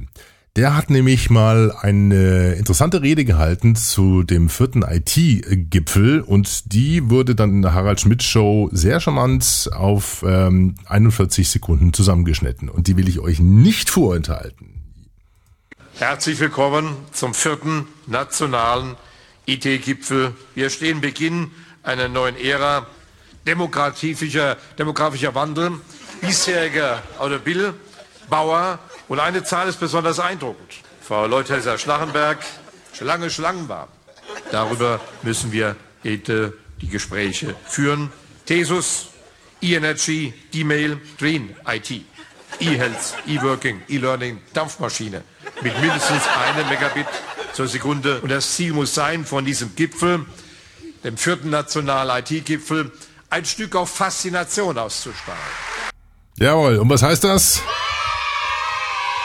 Der 0.56 0.76
hat 0.76 0.88
nämlich 0.88 1.30
mal 1.30 1.72
eine 1.72 2.52
interessante 2.52 3.02
Rede 3.02 3.24
gehalten 3.24 3.74
zu 3.74 4.22
dem 4.22 4.48
vierten 4.48 4.82
IT-Gipfel 4.82 6.20
und 6.20 6.72
die 6.72 7.10
wurde 7.10 7.34
dann 7.34 7.50
in 7.50 7.62
der 7.62 7.74
Harald 7.74 8.00
Schmidt 8.00 8.22
Show 8.22 8.68
sehr 8.70 9.00
charmant 9.00 9.68
auf 9.74 10.24
ähm, 10.24 10.76
41 10.86 11.50
Sekunden 11.50 11.92
zusammengeschnitten 11.92 12.68
und 12.68 12.86
die 12.86 12.96
will 12.96 13.08
ich 13.08 13.18
euch 13.18 13.40
nicht 13.40 13.90
vorenthalten. 13.90 14.80
Herzlich 15.98 16.38
willkommen 16.38 16.98
zum 17.10 17.34
vierten 17.34 17.88
nationalen 18.06 18.94
IT-Gipfel. 19.46 20.34
Wir 20.54 20.70
stehen 20.70 21.00
Beginn 21.00 21.50
einer 21.82 22.08
neuen 22.08 22.36
Ära. 22.36 22.86
Demografischer, 23.44 24.56
demografischer 24.78 25.34
Wandel, 25.34 25.72
bisheriger 26.20 27.02
Automobilbauer 27.18 28.78
und 29.08 29.20
eine 29.20 29.44
Zahl 29.44 29.68
ist 29.68 29.80
besonders 29.80 30.18
eindruckend. 30.18 30.72
Frau 31.02 31.26
Leuthäuser-Schlachenberg, 31.26 32.38
Schlange 32.92 33.30
Schlangenwarm. 33.30 33.88
Darüber 34.50 35.00
müssen 35.22 35.52
wir 35.52 35.76
die 36.04 36.88
Gespräche 36.88 37.54
führen. 37.66 38.10
Tesus, 38.46 39.08
E-Energy, 39.60 40.34
E-Mail, 40.52 41.00
Green, 41.18 41.56
IT, 41.66 41.90
E-Health, 42.60 43.14
E-Working, 43.26 43.82
E-Learning, 43.88 44.40
Dampfmaschine 44.52 45.22
mit 45.62 45.80
mindestens 45.80 46.22
einem 46.26 46.68
Megabit 46.68 47.06
zur 47.52 47.68
Sekunde. 47.68 48.20
Und 48.20 48.30
das 48.30 48.54
Ziel 48.54 48.72
muss 48.72 48.94
sein, 48.94 49.24
von 49.24 49.44
diesem 49.44 49.74
Gipfel, 49.74 50.24
dem 51.02 51.16
vierten 51.16 51.50
nationalen 51.50 52.22
IT-Gipfel, 52.22 52.92
ein 53.30 53.44
Stück 53.44 53.74
auf 53.76 53.90
Faszination 53.90 54.78
auszustrahlen. 54.78 55.40
Jawohl, 56.38 56.76
und 56.78 56.88
was 56.90 57.02
heißt 57.02 57.24
das? 57.24 57.62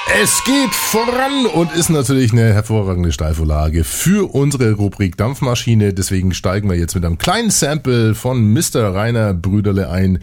Es 0.07 0.43
geht 0.43 0.73
voran 0.73 1.45
und 1.45 1.71
ist 1.73 1.89
natürlich 1.89 2.31
eine 2.31 2.53
hervorragende 2.53 3.11
Steilvorlage 3.11 3.83
für 3.83 4.33
unsere 4.33 4.73
Rubrik 4.73 5.17
Dampfmaschine. 5.17 5.93
Deswegen 5.93 6.33
steigen 6.33 6.69
wir 6.69 6.77
jetzt 6.77 6.95
mit 6.95 7.05
einem 7.05 7.17
kleinen 7.17 7.51
Sample 7.51 8.15
von 8.15 8.53
Mr. 8.53 8.93
Rainer 8.93 9.33
Brüderle 9.33 9.89
ein 9.89 10.19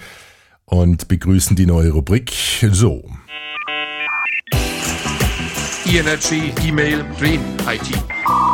und 0.64 1.08
begrüßen 1.08 1.56
die 1.56 1.66
neue 1.66 1.90
Rubrik 1.90 2.32
so. 2.72 3.04
E-Energy, 5.86 6.52
E-Mail, 6.66 7.04
Green, 7.18 7.40
IT, 7.68 7.88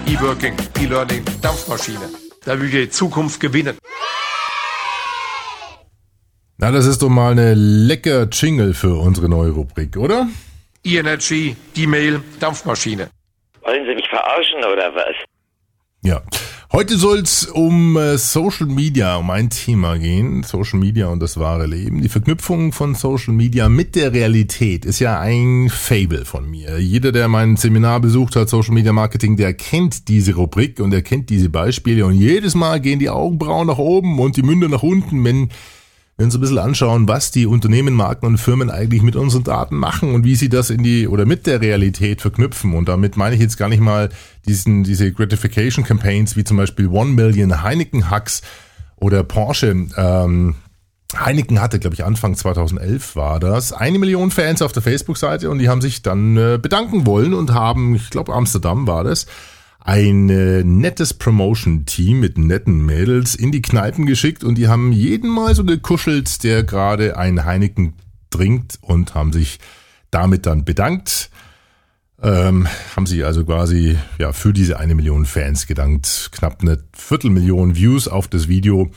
E-Working, 0.07 0.55
E-Learning, 0.81 1.23
Dampfmaschine. 1.41 2.11
Da 2.45 2.61
will 2.61 2.71
wir 2.71 2.83
die 2.83 2.91
Zukunft 2.91 3.41
gewinnen. 3.41 3.79
Na, 6.59 6.71
das 6.71 6.87
ist 6.87 7.01
doch 7.03 7.09
mal 7.09 7.33
eine 7.33 7.55
lecker 7.55 8.29
Jingle 8.31 8.75
für 8.75 8.97
unsere 8.97 9.29
neue 9.29 9.51
Rubrik, 9.51 9.97
oder? 9.97 10.29
E-Energy, 10.85 11.57
E-Mail, 11.77 12.21
Dampfmaschine. 12.41 13.09
Wollen 13.63 13.87
Sie 13.87 13.95
mich 13.95 14.09
verarschen 14.09 14.59
oder 14.59 14.95
was? 14.95 15.15
Ja. 16.03 16.23
Heute 16.73 16.97
soll 16.97 17.19
es 17.19 17.45
um 17.45 17.99
äh, 17.99 18.17
Social 18.17 18.67
Media, 18.67 19.17
um 19.17 19.31
ein 19.31 19.51
Thema 19.51 19.99
gehen. 19.99 20.43
Social 20.43 20.79
Media 20.79 21.09
und 21.09 21.21
das 21.21 21.39
wahre 21.39 21.67
Leben. 21.67 22.01
Die 22.01 22.09
Verknüpfung 22.09 22.73
von 22.73 22.95
Social 22.95 23.35
Media 23.35 23.69
mit 23.69 23.95
der 23.95 24.15
Realität 24.15 24.87
ist 24.87 24.99
ja 24.99 25.21
ein 25.21 25.69
Fable 25.69 26.25
von 26.25 26.51
mir. 26.51 26.79
Jeder, 26.79 27.13
der 27.13 27.29
mein 27.29 27.57
Seminar 27.57 28.01
besucht 28.01 28.37
hat, 28.37 28.49
Social 28.49 28.73
Media 28.73 28.93
Marketing, 28.93 29.37
der 29.37 29.53
kennt 29.53 30.09
diese 30.09 30.35
Rubrik 30.35 30.81
und 30.81 30.95
er 30.95 31.03
kennt 31.03 31.29
diese 31.29 31.51
Beispiele 31.51 32.07
und 32.07 32.15
jedes 32.15 32.55
Mal 32.55 32.81
gehen 32.81 32.99
die 32.99 33.11
Augenbrauen 33.11 33.67
nach 33.67 33.79
oben 33.79 34.19
und 34.19 34.39
die 34.39 34.43
Münder 34.43 34.71
nach 34.71 34.83
unten, 34.83 35.23
wenn 35.25 35.51
wenn 36.23 36.31
Sie 36.31 36.39
ein 36.39 36.41
bisschen 36.41 36.59
anschauen, 36.59 37.09
was 37.09 37.33
die 37.33 37.47
Unternehmen, 37.47 37.95
Marken 37.95 38.27
und 38.27 38.39
Firmen 38.39 38.71
eigentlich 38.71 39.03
mit 39.03 39.17
unseren 39.17 39.43
Daten 39.43 39.75
machen 39.75 40.15
und 40.15 40.23
wie 40.23 40.37
sie 40.37 40.49
das 40.49 40.71
in 40.71 40.85
die 40.85 41.09
oder 41.09 41.27
mit 41.27 41.49
der 41.49 41.61
Realität 41.61 42.21
verknüpfen. 42.21 42.75
Und 42.75 42.89
damit 42.89 43.17
meine 43.17 43.35
ich 43.35 43.41
jetzt 43.41 43.57
gar 43.57 43.69
nicht 43.69 43.81
mal 43.81 44.09
diesen, 44.47 44.85
diese 44.85 45.11
Gratification 45.11 45.85
Campaigns 45.85 46.37
wie 46.37 46.45
zum 46.45 46.59
Beispiel 46.59 46.87
One 46.87 47.11
Million 47.11 47.65
Heineken 47.65 48.09
Hacks 48.09 48.43
oder 48.95 49.25
Porsche. 49.25 49.89
Ähm, 49.97 50.55
Heineken 51.19 51.61
hatte, 51.61 51.81
glaube 51.81 51.95
ich, 51.95 52.05
Anfang 52.05 52.37
2011 52.37 53.17
war 53.17 53.41
das, 53.41 53.73
eine 53.73 53.99
Million 53.99 54.31
Fans 54.31 54.63
auf 54.63 54.71
der 54.71 54.83
Facebook-Seite 54.83 55.51
und 55.51 55.59
die 55.59 55.69
haben 55.69 55.81
sich 55.81 56.03
dann 56.03 56.37
äh, 56.37 56.57
bedanken 56.63 57.05
wollen 57.05 57.35
und 57.35 57.53
haben, 57.53 57.97
ich 57.97 58.11
glaube, 58.11 58.33
Amsterdam 58.33 58.87
war 58.87 59.03
das, 59.03 59.27
ein 59.85 60.29
äh, 60.29 60.63
nettes 60.63 61.15
Promotion-Team 61.15 62.21
mit 62.21 62.39
netten 62.39 62.85
Mädels 62.85 63.35
in 63.35 63.51
die 63.51 63.63
Kneipen 63.63 64.07
geschickt 64.07 64.45
und 64.45 64.57
die 64.57 64.69
haben 64.69 64.93
jeden 64.93 65.29
mal 65.29 65.55
so 65.55 65.65
gekuschelt, 65.65 66.45
der 66.45 66.63
gerade 66.63 67.17
ein 67.17 67.45
Heineken 67.45 67.95
trinkt 68.31 68.79
und 68.81 69.15
haben 69.15 69.33
sich 69.33 69.59
damit 70.11 70.47
dann 70.47 70.65
bedankt. 70.65 71.31
Ähm, 72.23 72.69
haben 72.95 73.07
sich 73.07 73.25
also 73.25 73.45
quasi 73.45 73.99
ja 74.19 74.33
für 74.33 74.53
diese 74.53 74.79
eine 74.79 74.95
Million 74.95 75.27
Fans 75.27 75.67
gedankt. 75.67 76.31
Knapp 76.31 76.63
eine 76.63 76.79
Viertelmillion 76.93 77.75
Views 77.75 78.07
auf 78.07 78.29
das 78.29 78.47
Video. 78.47 78.91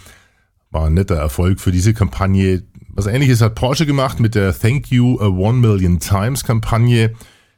War 0.69 0.88
ein 0.88 0.93
netter 0.93 1.15
Erfolg 1.15 1.60
für 1.60 1.71
diese 1.71 1.95
Kampagne. 1.95 2.62
Was 2.89 3.08
ähnliches 3.08 3.41
hat 3.41 3.56
Porsche 3.56 3.88
gemacht 3.88 4.19
mit 4.19 4.36
der 4.36 4.58
Thank 4.58 4.91
You 4.91 5.19
a 5.19 5.28
One 5.28 5.58
Million 5.58 6.00
Times 6.00 6.43
Kampagne. 6.43 7.15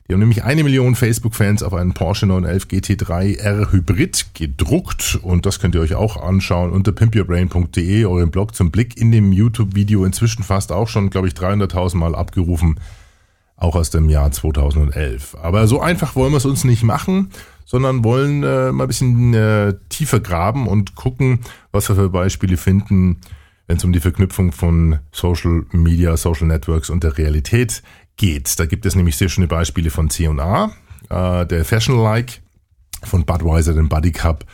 Die 0.08 0.14
haben 0.14 0.22
nämlich 0.22 0.46
eine 0.46 0.64
Million 0.64 0.96
Facebook-Fans 0.96 1.64
auf 1.64 1.74
einen 1.74 1.94
Porsche 1.94 2.28
911 2.28 2.68
GT3 2.68 3.40
R 3.40 3.72
Hybrid 3.74 4.28
gedruckt 4.36 5.20
und 5.22 5.46
das 5.46 5.60
könnt 5.60 5.76
ihr 5.76 5.82
euch 5.82 5.96
auch 5.96 6.16
anschauen 6.16 6.72
unter 6.72 6.94
pimpyourbrain.de, 6.94 8.06
euren 8.06 8.32
Blog 8.32 8.56
zum 8.56 8.72
Blick 8.72 8.96
in 8.96 9.12
dem 9.12 9.34
YouTube-Video 9.34 10.06
inzwischen 10.06 10.44
fast 10.44 10.72
auch 10.72 10.88
schon, 10.88 11.10
glaube 11.10 11.28
ich, 11.28 11.34
300.000 11.34 11.98
Mal 11.98 12.16
abgerufen, 12.16 12.80
auch 13.58 13.76
aus 13.76 13.90
dem 13.90 14.10
Jahr 14.10 14.32
2011. 14.32 15.36
Aber 15.42 15.68
so 15.68 15.82
einfach 15.82 16.16
wollen 16.16 16.32
wir 16.32 16.38
es 16.38 16.46
uns 16.46 16.64
nicht 16.64 16.84
machen, 16.84 17.32
sondern 17.66 18.06
wollen 18.06 18.44
äh, 18.44 18.72
mal 18.72 18.86
ein 18.86 18.88
bisschen 18.88 19.34
äh, 19.34 19.74
tiefer 19.90 20.22
graben 20.22 20.68
und 20.68 20.96
gucken, 20.96 21.40
was 21.74 21.90
wir 21.90 21.98
für 21.98 22.10
Beispiele 22.10 22.56
finden, 22.56 23.18
wenn 23.68 23.76
es 23.76 23.84
um 23.84 23.92
die 23.92 24.00
Verknüpfung 24.00 24.54
von 24.54 25.00
Social 25.12 25.66
Media, 25.74 26.16
Social 26.16 26.48
Networks 26.48 26.90
und 26.90 27.04
der 27.04 27.18
Realität 27.18 27.84
geht. 28.18 28.60
Da 28.60 28.66
gibt 28.66 28.86
es 28.86 28.96
nämlich 28.96 29.16
sehr 29.16 29.30
schöne 29.30 29.48
Beispiele 29.48 29.90
von 29.90 30.10
C&A, 30.10 30.72
äh, 31.10 31.46
der 31.46 31.66
Fashion 31.66 31.98
Like, 32.02 32.42
von 33.04 33.26
Budweiser, 33.26 33.74
den 33.74 33.90
Buddy 33.90 34.12
Cup 34.12 34.46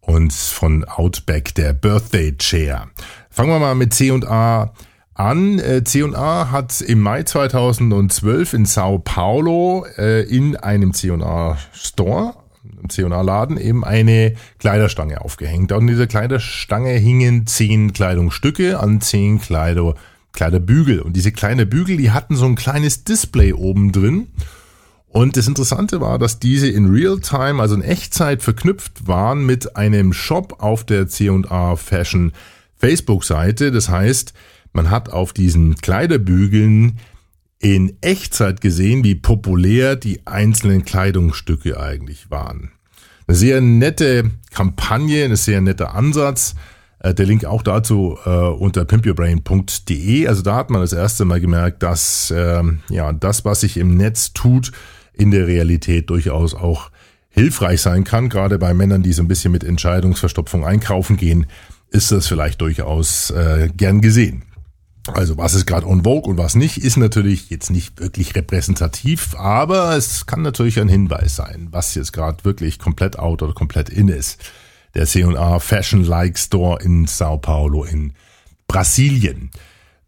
und 0.00 0.32
von 0.32 0.84
Outback, 0.84 1.54
der 1.54 1.72
Birthday 1.72 2.36
Chair. 2.36 2.88
Fangen 3.30 3.50
wir 3.50 3.58
mal 3.58 3.74
mit 3.74 3.94
C&A 3.94 4.72
an. 5.14 5.58
Äh, 5.58 5.84
C&A 5.84 6.50
hat 6.50 6.80
im 6.80 7.00
Mai 7.00 7.22
2012 7.22 8.54
in 8.54 8.64
Sao 8.64 8.98
Paulo 8.98 9.86
äh, 9.98 10.22
in 10.22 10.56
einem 10.56 10.94
C&A 10.94 11.58
Store 11.72 12.34
C&A-Laden, 12.88 13.58
eben 13.58 13.84
eine 13.84 14.34
Kleiderstange 14.58 15.20
aufgehängt. 15.20 15.72
Und 15.72 15.82
in 15.82 15.86
dieser 15.88 16.06
Kleiderstange 16.06 16.90
hingen 16.92 17.46
zehn 17.46 17.92
Kleidungsstücke 17.92 18.78
an 18.78 19.00
zehn 19.00 19.40
Kleider, 19.40 19.94
Kleiderbügel. 20.32 21.00
Und 21.00 21.14
diese 21.14 21.32
kleinen 21.32 21.68
Bügel, 21.68 21.96
die 21.96 22.10
hatten 22.10 22.36
so 22.36 22.46
ein 22.46 22.54
kleines 22.54 23.04
Display 23.04 23.52
oben 23.52 23.92
drin. 23.92 24.28
Und 25.08 25.36
das 25.36 25.48
Interessante 25.48 26.00
war, 26.00 26.18
dass 26.18 26.38
diese 26.38 26.68
in 26.68 26.86
Real-Time, 26.86 27.60
also 27.60 27.74
in 27.74 27.82
Echtzeit 27.82 28.42
verknüpft 28.42 29.08
waren 29.08 29.44
mit 29.44 29.76
einem 29.76 30.12
Shop 30.12 30.62
auf 30.62 30.84
der 30.84 31.08
C&A 31.08 31.74
Fashion 31.74 32.32
Facebook-Seite. 32.76 33.72
Das 33.72 33.88
heißt, 33.88 34.32
man 34.72 34.88
hat 34.88 35.08
auf 35.08 35.32
diesen 35.32 35.74
Kleiderbügeln 35.74 37.00
in 37.58 37.96
Echtzeit 38.00 38.60
gesehen, 38.60 39.02
wie 39.04 39.16
populär 39.16 39.96
die 39.96 40.26
einzelnen 40.26 40.84
Kleidungsstücke 40.84 41.78
eigentlich 41.78 42.30
waren. 42.30 42.70
Eine 43.26 43.36
sehr 43.36 43.60
nette 43.60 44.30
Kampagne, 44.50 45.24
ein 45.24 45.36
sehr 45.36 45.60
netter 45.60 45.94
Ansatz. 45.94 46.54
Äh, 47.00 47.14
Der 47.14 47.26
Link 47.26 47.44
auch 47.44 47.62
dazu 47.62 48.16
äh, 48.24 48.30
unter 48.30 48.84
pimpyourbrain.de. 48.84 50.28
Also 50.28 50.42
da 50.42 50.54
hat 50.54 50.70
man 50.70 50.80
das 50.80 50.92
erste 50.92 51.24
Mal 51.24 51.40
gemerkt, 51.40 51.82
dass 51.82 52.32
ähm, 52.36 52.80
ja 52.88 53.12
das, 53.12 53.44
was 53.44 53.60
sich 53.60 53.76
im 53.76 53.96
Netz 53.96 54.32
tut, 54.32 54.72
in 55.12 55.30
der 55.30 55.46
Realität 55.46 56.10
durchaus 56.10 56.54
auch 56.54 56.90
hilfreich 57.28 57.80
sein 57.80 58.04
kann. 58.04 58.28
Gerade 58.28 58.58
bei 58.58 58.74
Männern, 58.74 59.02
die 59.02 59.12
so 59.12 59.22
ein 59.22 59.28
bisschen 59.28 59.52
mit 59.52 59.64
Entscheidungsverstopfung 59.64 60.64
einkaufen 60.64 61.16
gehen, 61.16 61.46
ist 61.90 62.12
das 62.12 62.26
vielleicht 62.26 62.60
durchaus 62.60 63.30
äh, 63.30 63.68
gern 63.76 64.00
gesehen. 64.00 64.44
Also 65.12 65.38
was 65.38 65.54
ist 65.54 65.66
gerade 65.66 65.86
on 65.86 66.04
vogue 66.04 66.30
und 66.30 66.38
was 66.38 66.54
nicht, 66.54 66.78
ist 66.78 66.96
natürlich 66.96 67.50
jetzt 67.50 67.70
nicht 67.70 68.00
wirklich 68.00 68.34
repräsentativ, 68.34 69.34
aber 69.36 69.96
es 69.96 70.26
kann 70.26 70.42
natürlich 70.42 70.78
ein 70.78 70.88
Hinweis 70.88 71.36
sein, 71.36 71.68
was 71.70 71.94
jetzt 71.94 72.12
gerade 72.12 72.44
wirklich 72.44 72.78
komplett 72.78 73.18
out 73.18 73.42
oder 73.42 73.54
komplett 73.54 73.88
in 73.88 74.08
ist. 74.08 74.38
Der 74.94 75.06
C&A 75.06 75.58
Fashion 75.58 76.04
Like 76.04 76.38
Store 76.38 76.82
in 76.82 77.06
Sao 77.06 77.38
Paulo 77.38 77.84
in 77.84 78.12
Brasilien. 78.66 79.50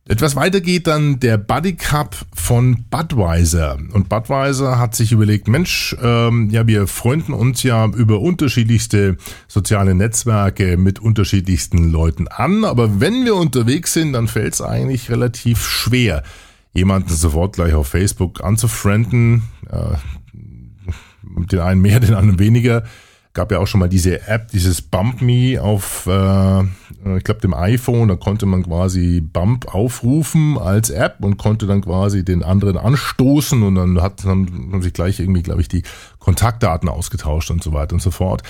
Etwas 0.08 0.34
weiter 0.34 0.60
geht 0.60 0.88
dann 0.88 1.20
der 1.20 1.38
Buddy 1.38 1.74
Cup 1.74 2.16
von 2.34 2.84
Budweiser. 2.90 3.78
Und 3.92 4.08
Budweiser 4.08 4.76
hat 4.78 4.96
sich 4.96 5.12
überlegt, 5.12 5.46
Mensch, 5.46 5.96
ähm, 6.02 6.50
ja, 6.50 6.66
wir 6.66 6.88
freunden 6.88 7.32
uns 7.32 7.62
ja 7.62 7.86
über 7.86 8.20
unterschiedlichste 8.20 9.16
soziale 9.46 9.94
Netzwerke 9.94 10.76
mit 10.76 10.98
unterschiedlichsten 10.98 11.92
Leuten 11.92 12.26
an. 12.26 12.64
Aber 12.64 13.00
wenn 13.00 13.24
wir 13.24 13.36
unterwegs 13.36 13.92
sind, 13.92 14.14
dann 14.14 14.26
fällt 14.26 14.54
es 14.54 14.60
eigentlich 14.60 15.08
relativ 15.08 15.64
schwer, 15.64 16.24
jemanden 16.72 17.10
sofort 17.10 17.54
gleich 17.54 17.74
auf 17.74 17.86
Facebook 17.86 18.42
anzufrienden. 18.42 19.44
Äh, 19.70 19.96
den 21.22 21.60
einen 21.60 21.80
mehr, 21.80 22.00
den 22.00 22.14
anderen 22.14 22.40
weniger 22.40 22.82
gab 23.34 23.50
ja 23.50 23.58
auch 23.58 23.66
schon 23.66 23.80
mal 23.80 23.88
diese 23.88 24.26
App, 24.28 24.48
dieses 24.48 24.82
Bump 24.82 25.22
Me 25.22 25.60
auf, 25.60 26.06
äh, 26.06 26.62
ich 27.16 27.24
glaube, 27.24 27.40
dem 27.40 27.54
iPhone. 27.54 28.08
Da 28.08 28.16
konnte 28.16 28.46
man 28.46 28.62
quasi 28.62 29.20
Bump 29.20 29.74
aufrufen 29.74 30.58
als 30.58 30.90
App 30.90 31.16
und 31.20 31.38
konnte 31.38 31.66
dann 31.66 31.82
quasi 31.82 32.24
den 32.24 32.42
anderen 32.42 32.76
anstoßen 32.76 33.62
und 33.62 33.74
dann 33.74 34.02
hat 34.02 34.24
dann 34.24 34.70
haben 34.72 34.82
sich 34.82 34.92
gleich 34.92 35.18
irgendwie, 35.20 35.42
glaube 35.42 35.62
ich, 35.62 35.68
die 35.68 35.82
Kontaktdaten 36.18 36.88
ausgetauscht 36.88 37.50
und 37.50 37.62
so 37.62 37.72
weiter 37.72 37.94
und 37.94 38.02
so 38.02 38.10
fort. 38.10 38.42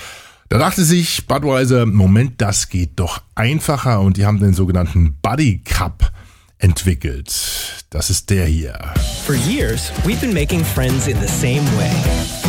Da 0.49 0.57
dachte 0.59 0.83
sich 0.83 1.25
Budweiser, 1.27 1.85
Moment, 1.85 2.41
das 2.41 2.69
geht 2.69 2.99
doch 2.99 3.21
einfacher 3.33 4.01
und 4.01 4.17
die 4.17 4.25
haben 4.25 4.39
den 4.39 4.53
sogenannten 4.53 5.17
Buddy 5.21 5.59
Cup 5.63 6.11
entwickelt. 6.57 7.85
Das 7.89 8.09
ist 8.09 8.29
der 8.29 8.45
hier. 8.45 8.77
For 9.25 9.35
years, 9.35 9.91
we've 10.03 10.19
been 10.19 10.33
making 10.33 10.63
friends 10.63 11.07
in 11.07 11.17
the 11.19 11.27
same 11.27 11.65
way. 11.77 12.42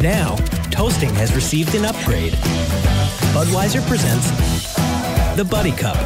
Now, 0.00 0.36
toasting 0.70 1.12
has 1.16 1.34
received 1.34 1.74
an 1.74 1.84
upgrade. 1.84 2.32
Budweiser 3.34 3.84
presents 3.88 4.30
the 5.34 5.44
Buddy 5.44 5.72
Cup. 5.72 5.96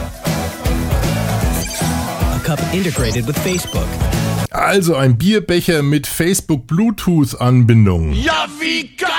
A 2.35 2.42
cup 2.42 2.59
integrated 2.72 3.26
with 3.26 3.37
Facebook. 3.37 4.21
Also 4.52 4.96
ein 4.96 5.16
Bierbecher 5.16 5.82
mit 5.82 6.06
Facebook 6.06 6.66
Bluetooth 6.66 7.40
Anbindung. 7.40 8.12
Ja, 8.12 8.46
wie 8.60 8.94
geil 8.98 9.10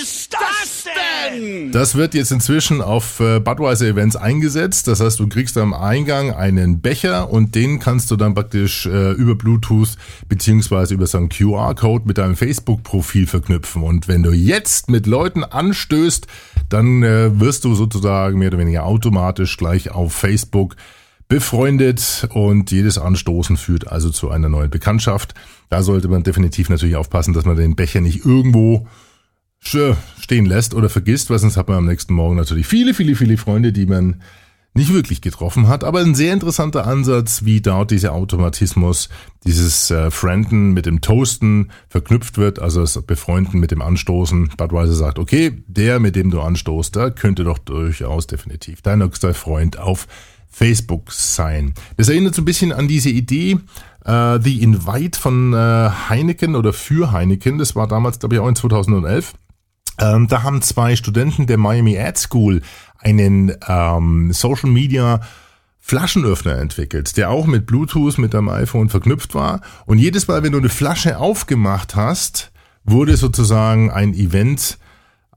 ist 0.00 0.32
das 0.32 0.84
denn? 0.84 1.70
Das 1.70 1.96
wird 1.96 2.14
jetzt 2.14 2.32
inzwischen 2.32 2.80
auf 2.80 3.20
äh, 3.20 3.40
Budweiser 3.40 3.86
Events 3.86 4.16
eingesetzt. 4.16 4.88
Das 4.88 5.00
heißt, 5.00 5.20
du 5.20 5.28
kriegst 5.28 5.58
am 5.58 5.74
Eingang 5.74 6.32
einen 6.32 6.80
Becher 6.80 7.30
und 7.30 7.54
den 7.54 7.78
kannst 7.78 8.10
du 8.10 8.16
dann 8.16 8.34
praktisch 8.34 8.86
äh, 8.86 9.12
über 9.12 9.34
Bluetooth 9.34 9.98
beziehungsweise 10.30 10.94
über 10.94 11.06
so 11.06 11.18
einen 11.18 11.28
QR-Code 11.28 12.06
mit 12.06 12.16
deinem 12.16 12.36
Facebook-Profil 12.36 13.26
verknüpfen. 13.26 13.82
Und 13.82 14.08
wenn 14.08 14.22
du 14.22 14.32
jetzt 14.32 14.88
mit 14.88 15.06
Leuten 15.06 15.44
anstößt, 15.44 16.26
dann 16.70 17.02
äh, 17.02 17.38
wirst 17.38 17.64
du 17.64 17.74
sozusagen 17.74 18.38
mehr 18.38 18.48
oder 18.48 18.58
weniger 18.58 18.84
automatisch 18.84 19.58
gleich 19.58 19.90
auf 19.90 20.14
Facebook 20.14 20.76
befreundet 21.30 22.28
und 22.34 22.72
jedes 22.72 22.98
Anstoßen 22.98 23.56
führt 23.56 23.86
also 23.86 24.10
zu 24.10 24.30
einer 24.30 24.48
neuen 24.48 24.68
Bekanntschaft. 24.68 25.32
Da 25.68 25.82
sollte 25.82 26.08
man 26.08 26.24
definitiv 26.24 26.68
natürlich 26.68 26.96
aufpassen, 26.96 27.32
dass 27.32 27.44
man 27.44 27.56
den 27.56 27.76
Becher 27.76 28.00
nicht 28.00 28.26
irgendwo 28.26 28.88
stehen 29.60 30.46
lässt 30.46 30.74
oder 30.74 30.88
vergisst, 30.88 31.30
weil 31.30 31.38
sonst 31.38 31.56
hat 31.56 31.68
man 31.68 31.78
am 31.78 31.86
nächsten 31.86 32.14
Morgen 32.14 32.34
natürlich 32.34 32.66
viele, 32.66 32.94
viele, 32.94 33.14
viele 33.14 33.36
Freunde, 33.36 33.72
die 33.72 33.86
man 33.86 34.20
nicht 34.74 34.92
wirklich 34.92 35.20
getroffen 35.20 35.68
hat. 35.68 35.84
Aber 35.84 36.00
ein 36.00 36.16
sehr 36.16 36.32
interessanter 36.32 36.86
Ansatz, 36.86 37.44
wie 37.44 37.60
dort 37.60 37.92
dieser 37.92 38.12
Automatismus, 38.12 39.08
dieses 39.44 39.90
äh, 39.92 40.10
Frienden 40.10 40.72
mit 40.72 40.86
dem 40.86 41.00
Toasten 41.00 41.70
verknüpft 41.88 42.38
wird, 42.38 42.58
also 42.58 42.80
das 42.80 43.00
Befreunden 43.02 43.60
mit 43.60 43.70
dem 43.70 43.82
Anstoßen. 43.82 44.50
Budweiser 44.56 44.94
sagt, 44.94 45.20
okay, 45.20 45.62
der, 45.68 46.00
mit 46.00 46.16
dem 46.16 46.30
du 46.30 46.40
anstoßt, 46.40 46.96
da 46.96 47.10
könnte 47.10 47.44
doch 47.44 47.58
durchaus 47.58 48.26
definitiv 48.26 48.82
dein 48.82 48.98
nächster 48.98 49.32
Freund 49.32 49.78
auf 49.78 50.08
Facebook 50.50 51.12
sein. 51.12 51.72
Das 51.96 52.08
erinnert 52.08 52.34
so 52.34 52.42
ein 52.42 52.44
bisschen 52.44 52.72
an 52.72 52.88
diese 52.88 53.08
Idee, 53.08 53.58
äh, 54.04 54.38
The 54.40 54.62
Invite 54.62 55.18
von 55.18 55.52
äh, 55.52 55.90
Heineken 56.08 56.56
oder 56.56 56.72
für 56.72 57.12
Heineken. 57.12 57.58
Das 57.58 57.76
war 57.76 57.86
damals, 57.86 58.18
glaube 58.18 58.34
ich, 58.34 58.40
auch 58.40 58.48
in 58.48 58.56
2011. 58.56 59.32
Ähm, 60.00 60.28
da 60.28 60.42
haben 60.42 60.62
zwei 60.62 60.96
Studenten 60.96 61.46
der 61.46 61.58
Miami 61.58 61.98
Ad 61.98 62.18
School 62.18 62.62
einen 62.98 63.52
ähm, 63.66 64.32
Social 64.32 64.70
Media 64.70 65.20
Flaschenöffner 65.78 66.58
entwickelt, 66.58 67.16
der 67.16 67.30
auch 67.30 67.46
mit 67.46 67.66
Bluetooth 67.66 68.18
mit 68.18 68.34
deinem 68.34 68.48
iPhone 68.50 68.88
verknüpft 68.88 69.34
war. 69.34 69.60
Und 69.86 69.98
jedes 69.98 70.28
Mal, 70.28 70.42
wenn 70.42 70.52
du 70.52 70.58
eine 70.58 70.68
Flasche 70.68 71.18
aufgemacht 71.18 71.96
hast, 71.96 72.52
wurde 72.84 73.16
sozusagen 73.16 73.90
ein 73.90 74.14
Event 74.14 74.78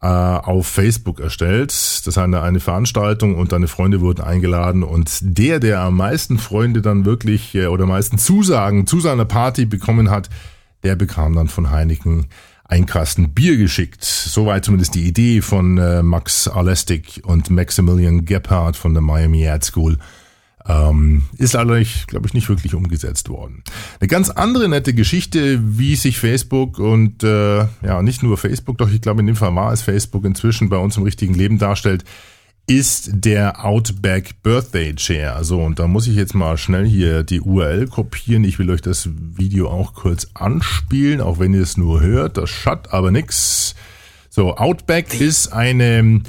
äh, 0.03 0.05
auf 0.05 0.67
Facebook 0.67 1.21
erstellt. 1.21 1.71
Das 2.05 2.17
eine, 2.17 2.41
eine 2.41 2.59
Veranstaltung 2.59 3.35
und 3.35 3.53
deine 3.53 3.69
Freunde 3.69 4.01
wurden 4.01 4.21
eingeladen 4.21 4.83
und 4.83 5.19
der, 5.21 5.61
der 5.61 5.79
am 5.79 5.95
meisten 5.95 6.37
Freunde 6.37 6.81
dann 6.81 7.05
wirklich 7.05 7.55
äh, 7.55 7.67
oder 7.67 7.83
am 7.83 7.89
meisten 7.89 8.17
Zusagen 8.17 8.85
zu 8.85 8.99
seiner 8.99 9.23
Party 9.23 9.65
bekommen 9.65 10.09
hat, 10.09 10.29
der 10.83 10.97
bekam 10.97 11.35
dann 11.35 11.47
von 11.47 11.71
Heineken 11.71 12.25
ein 12.65 12.85
Kasten 12.85 13.33
Bier 13.33 13.55
geschickt. 13.55 14.03
Soweit 14.03 14.65
zumindest 14.65 14.95
die 14.95 15.07
Idee 15.07 15.39
von 15.39 15.77
äh, 15.77 16.03
Max 16.03 16.49
Alestik 16.49 17.21
und 17.23 17.49
Maximilian 17.49 18.25
Gebhardt 18.25 18.75
von 18.75 18.93
der 18.93 19.01
Miami 19.01 19.47
Ad 19.47 19.65
School. 19.65 19.97
Ähm, 20.65 21.23
ist 21.37 21.55
allerdings, 21.55 22.07
glaube 22.07 22.27
ich, 22.27 22.33
nicht 22.33 22.47
wirklich 22.47 22.73
umgesetzt 22.73 23.27
worden. 23.27 23.63
Eine 23.99 24.07
ganz 24.07 24.29
andere 24.29 24.69
nette 24.69 24.93
Geschichte, 24.93 25.59
wie 25.61 25.95
sich 25.95 26.19
Facebook 26.19 26.79
und 26.79 27.23
äh, 27.23 27.65
ja 27.81 28.01
nicht 28.01 28.23
nur 28.23 28.37
Facebook, 28.37 28.77
doch 28.77 28.89
ich 28.89 29.01
glaube 29.01 29.19
in 29.19 29.27
dem 29.27 29.35
Fall 29.35 29.53
war 29.55 29.73
es 29.73 29.81
Facebook 29.81 30.23
inzwischen 30.23 30.69
bei 30.69 30.77
uns 30.77 30.95
im 30.95 31.03
richtigen 31.03 31.33
Leben 31.33 31.57
darstellt, 31.57 32.05
ist 32.65 33.09
der 33.11 33.65
Outback 33.65 34.41
Birthday 34.41 34.95
Chair. 34.95 35.35
Also 35.35 35.61
und 35.61 35.79
da 35.79 35.87
muss 35.87 36.07
ich 36.07 36.15
jetzt 36.15 36.33
mal 36.33 36.57
schnell 36.57 36.85
hier 36.85 37.23
die 37.23 37.41
URL 37.41 37.87
kopieren. 37.87 38.45
Ich 38.45 38.57
will 38.57 38.69
euch 38.69 38.81
das 38.81 39.09
Video 39.35 39.69
auch 39.69 39.93
kurz 39.93 40.29
anspielen, 40.33 41.19
auch 41.19 41.39
wenn 41.39 41.53
ihr 41.53 41.61
es 41.61 41.75
nur 41.75 41.99
hört. 41.99 42.37
Das 42.37 42.49
schaut 42.49 42.93
aber 42.93 43.11
nix. 43.11 43.75
So, 44.29 44.55
Outback 44.55 45.19
ist 45.19 45.51
eine 45.51 46.21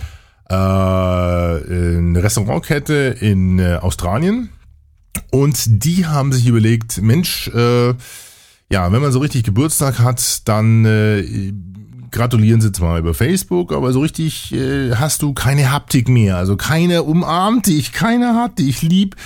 äh, 0.48 0.54
eine 0.54 2.22
Restaurantkette 2.22 3.16
in 3.20 3.58
äh, 3.58 3.76
Australien 3.76 4.50
und 5.30 5.84
die 5.84 6.06
haben 6.06 6.32
sich 6.32 6.46
überlegt, 6.46 7.00
Mensch, 7.02 7.48
äh, 7.48 7.94
ja, 8.70 8.92
wenn 8.92 9.02
man 9.02 9.12
so 9.12 9.18
richtig 9.18 9.44
Geburtstag 9.44 9.98
hat, 9.98 10.48
dann 10.48 10.84
äh, 10.84 11.52
gratulieren 12.10 12.60
sie 12.60 12.72
zwar 12.72 12.98
über 12.98 13.14
Facebook, 13.14 13.72
aber 13.72 13.92
so 13.92 14.00
richtig 14.00 14.52
äh, 14.52 14.94
hast 14.94 15.22
du 15.22 15.32
keine 15.32 15.72
Haptik 15.72 16.08
mehr, 16.08 16.36
also 16.36 16.56
keine 16.56 17.02
umarmt, 17.02 17.66
die 17.66 17.78
ich 17.78 17.92
keiner 17.92 18.34
hat, 18.34 18.58
die 18.58 18.68
ich 18.68 18.82
lieb. 18.82 19.16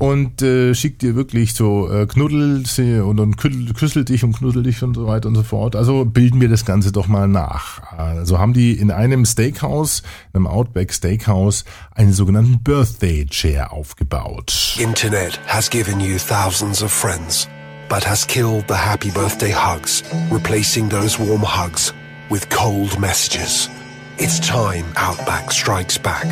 Und 0.00 0.40
äh, 0.40 0.74
schickt 0.74 1.02
dir 1.02 1.14
wirklich 1.14 1.52
so 1.52 1.92
äh, 1.92 2.06
knuddel 2.06 2.64
und 3.02 3.16
dann 3.18 3.36
küssel, 3.36 3.72
küssel 3.74 4.04
dich 4.06 4.24
und 4.24 4.32
knuddel 4.32 4.62
dich 4.62 4.82
und 4.82 4.94
so 4.94 5.06
weiter 5.06 5.28
und 5.28 5.34
so 5.34 5.42
fort. 5.42 5.76
Also 5.76 6.06
bilden 6.06 6.40
wir 6.40 6.48
das 6.48 6.64
Ganze 6.64 6.90
doch 6.90 7.06
mal 7.06 7.28
nach. 7.28 7.82
Also 7.98 8.38
haben 8.38 8.54
die 8.54 8.72
in 8.72 8.90
einem 8.90 9.26
Steakhouse, 9.26 10.02
einem 10.32 10.46
Outback 10.46 10.94
Steakhouse, 10.94 11.66
einen 11.94 12.14
sogenannten 12.14 12.62
Birthday 12.62 13.26
Chair 13.26 13.74
aufgebaut. 13.74 14.78
Internet 14.78 15.38
has 15.46 15.68
given 15.68 16.00
you 16.00 16.16
thousands 16.16 16.82
of 16.82 16.90
friends, 16.90 17.46
but 17.90 18.02
has 18.08 18.26
killed 18.26 18.64
the 18.68 18.74
happy 18.74 19.10
birthday 19.10 19.52
hugs, 19.52 20.02
replacing 20.32 20.88
those 20.88 21.18
warm 21.18 21.42
hugs 21.42 21.92
with 22.30 22.48
cold 22.48 22.98
messages. 22.98 23.68
It's 24.16 24.40
time 24.40 24.86
Outback 24.96 25.52
strikes 25.52 25.98
back. 25.98 26.26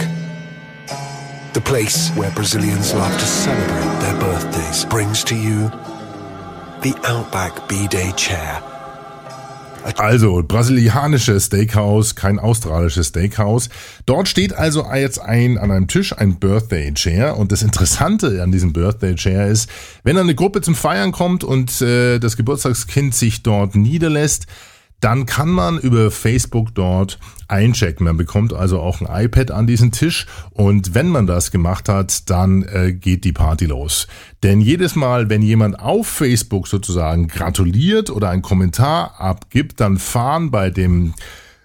The 1.55 1.61
place 1.63 2.11
where 2.11 2.31
Brazilians 2.33 2.93
love 2.93 3.13
to 3.13 3.27
celebrate 3.27 4.01
their 4.01 4.19
birthdays 4.21 4.85
brings 4.85 5.25
to 5.25 5.35
you 5.35 5.71
the 6.83 6.95
Outback 7.05 7.67
B-Day 7.69 8.13
Chair. 8.17 8.63
Also, 9.97 10.43
brasilianisches 10.43 11.47
Steakhouse, 11.47 12.15
kein 12.15 12.39
australisches 12.39 13.09
Steakhouse. 13.09 13.71
Dort 14.05 14.29
steht 14.29 14.53
also 14.53 14.85
jetzt 14.93 15.21
ein, 15.21 15.57
an 15.57 15.71
einem 15.71 15.87
Tisch 15.87 16.13
ein 16.13 16.39
Birthday 16.39 16.93
Chair. 16.93 17.39
Und 17.39 17.53
das 17.53 17.63
Interessante 17.63 18.43
an 18.43 18.53
diesem 18.53 18.73
Birthday 18.75 19.15
Chair 19.15 19.47
ist, 19.47 19.71
wenn 20.05 20.19
eine 20.19 20.35
Gruppe 20.35 20.61
zum 20.61 20.75
Feiern 20.75 21.13
kommt 21.13 21.45
und 21.45 21.81
äh, 21.81 22.19
das 22.19 22.37
Geburtstagskind 22.37 23.15
sich 23.15 23.43
dort 23.43 23.75
niederlässt, 23.75 24.47
dann 25.01 25.27
kann 25.27 25.49
man 25.49 25.79
über 25.79 26.11
Facebook 26.11 26.75
dort 26.75 27.19
einchecken. 27.47 28.05
Man 28.05 28.17
bekommt 28.17 28.53
also 28.53 28.81
auch 28.81 29.01
ein 29.01 29.25
iPad 29.25 29.51
an 29.51 29.67
diesen 29.67 29.93
Tisch 29.93 30.27
und 30.51 30.95
wenn 30.95 31.09
man 31.09 31.27
das 31.27 31.51
gemacht 31.51 31.89
hat, 31.89 32.29
dann 32.31 32.63
äh, 32.65 32.93
geht 32.93 33.25
die 33.25 33.33
Party 33.33 33.67
los. 33.67 34.07
Denn 34.43 34.61
jedes 34.61 34.97
Mal, 34.97 35.31
wenn 35.31 35.43
jemand 35.43 35.81
auf 35.81 36.07
Facebook 36.07 36.69
sozusagen 36.69 37.29
gratuliert 37.29 38.11
oder 38.11 38.31
einen 38.31 38.43
Kommentar 38.43 39.21
abgibt, 39.21 39.81
dann 39.81 39.99
fahren 39.99 40.51
bei 40.51 40.71
dem 40.71 41.15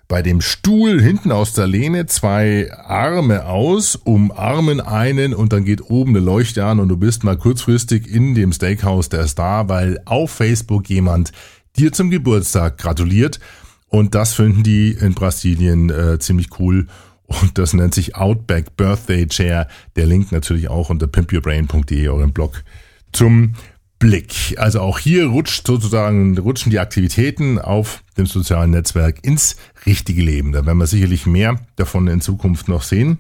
bei 0.10 0.22
dem 0.22 0.42
Stuhl 0.42 1.02
hinten 1.02 1.32
aus 1.32 1.54
der 1.54 1.66
Lehne 1.66 2.06
zwei 2.06 2.72
Arme 2.72 3.48
aus, 3.48 3.96
umarmen 3.96 4.80
einen 4.80 5.34
und 5.34 5.54
dann 5.54 5.66
geht 5.66 5.90
oben 5.90 6.12
eine 6.12 6.20
Leuchte 6.20 6.66
an 6.66 6.80
und 6.80 6.90
du 6.90 6.98
bist 6.98 7.24
mal 7.24 7.36
kurzfristig 7.36 8.08
in 8.08 8.36
dem 8.36 8.54
Steakhouse 8.54 9.10
der 9.10 9.26
Star, 9.28 9.70
weil 9.70 10.00
auf 10.06 10.30
Facebook 10.30 10.88
jemand 10.88 11.32
dir 11.78 11.92
zum 11.92 12.10
Geburtstag 12.10 12.78
gratuliert. 12.78 13.40
Und 13.88 14.16
das 14.16 14.34
finden 14.34 14.64
die 14.64 14.92
in 14.92 15.14
Brasilien 15.14 15.90
äh, 15.90 16.20
ziemlich 16.20 16.60
cool. 16.60 16.88
Und 17.26 17.58
das 17.58 17.74
nennt 17.74 17.94
sich 17.94 18.16
Outback 18.16 18.76
Birthday 18.76 19.28
Chair. 19.28 19.68
Der 19.96 20.06
Link 20.06 20.32
natürlich 20.32 20.68
auch 20.68 20.90
unter 20.90 21.08
pimpyourbrain.de, 21.08 22.08
eurem 22.08 22.34
Blog, 22.34 22.64
zum 23.12 23.54
Blick. 24.00 24.56
Also 24.58 24.82
auch 24.82 25.00
hier 25.00 25.28
rutscht 25.28 25.66
sozusagen, 25.66 26.38
rutschen 26.38 26.72
die 26.72 26.80
Aktivitäten 26.80 27.58
auf 27.58 28.04
dem 28.18 28.26
sozialen 28.26 28.72
Netzwerk 28.72 29.24
ins 29.24 29.56
richtige 29.86 30.22
Leben. 30.22 30.52
Da 30.52 30.66
werden 30.66 30.78
wir 30.78 30.88
sicherlich 30.88 31.26
mehr 31.26 31.60
davon 31.78 32.08
in 32.08 32.20
Zukunft 32.20 32.68
noch 32.68 32.84
sehen. 32.84 33.20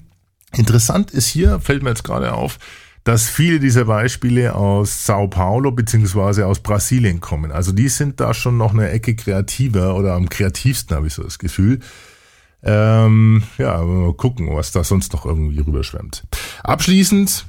Interessant 0.56 1.12
ist 1.12 1.28
hier, 1.28 1.60
fällt 1.60 1.84
mir 1.84 1.90
jetzt 1.90 2.04
gerade 2.04 2.34
auf, 2.34 2.60
dass 3.04 3.30
viele 3.30 3.60
dieser 3.60 3.86
Beispiele 3.86 4.56
aus 4.56 5.06
Sao 5.06 5.28
Paulo 5.28 5.72
beziehungsweise 5.72 6.48
aus 6.48 6.62
Brasilien 6.62 7.20
kommen. 7.20 7.52
Also 7.52 7.72
die 7.72 7.90
sind 7.90 8.20
da 8.20 8.34
schon 8.34 8.58
noch 8.58 8.74
eine 8.74 8.90
Ecke 8.90 9.16
kreativer 9.16 9.96
oder 9.96 10.14
am 10.14 10.30
kreativsten, 10.30 10.96
habe 10.96 11.08
ich 11.08 11.14
so 11.14 11.24
das 11.24 11.40
Gefühl. 11.40 11.80
Ähm, 12.64 13.44
ja, 13.58 13.82
mal 13.82 14.14
gucken, 14.14 14.56
was 14.56 14.72
da 14.72 14.86
sonst 14.86 15.12
noch 15.12 15.26
irgendwie 15.26 15.60
rüberschwemmt. 15.60 16.24
Abschließend 16.64 17.46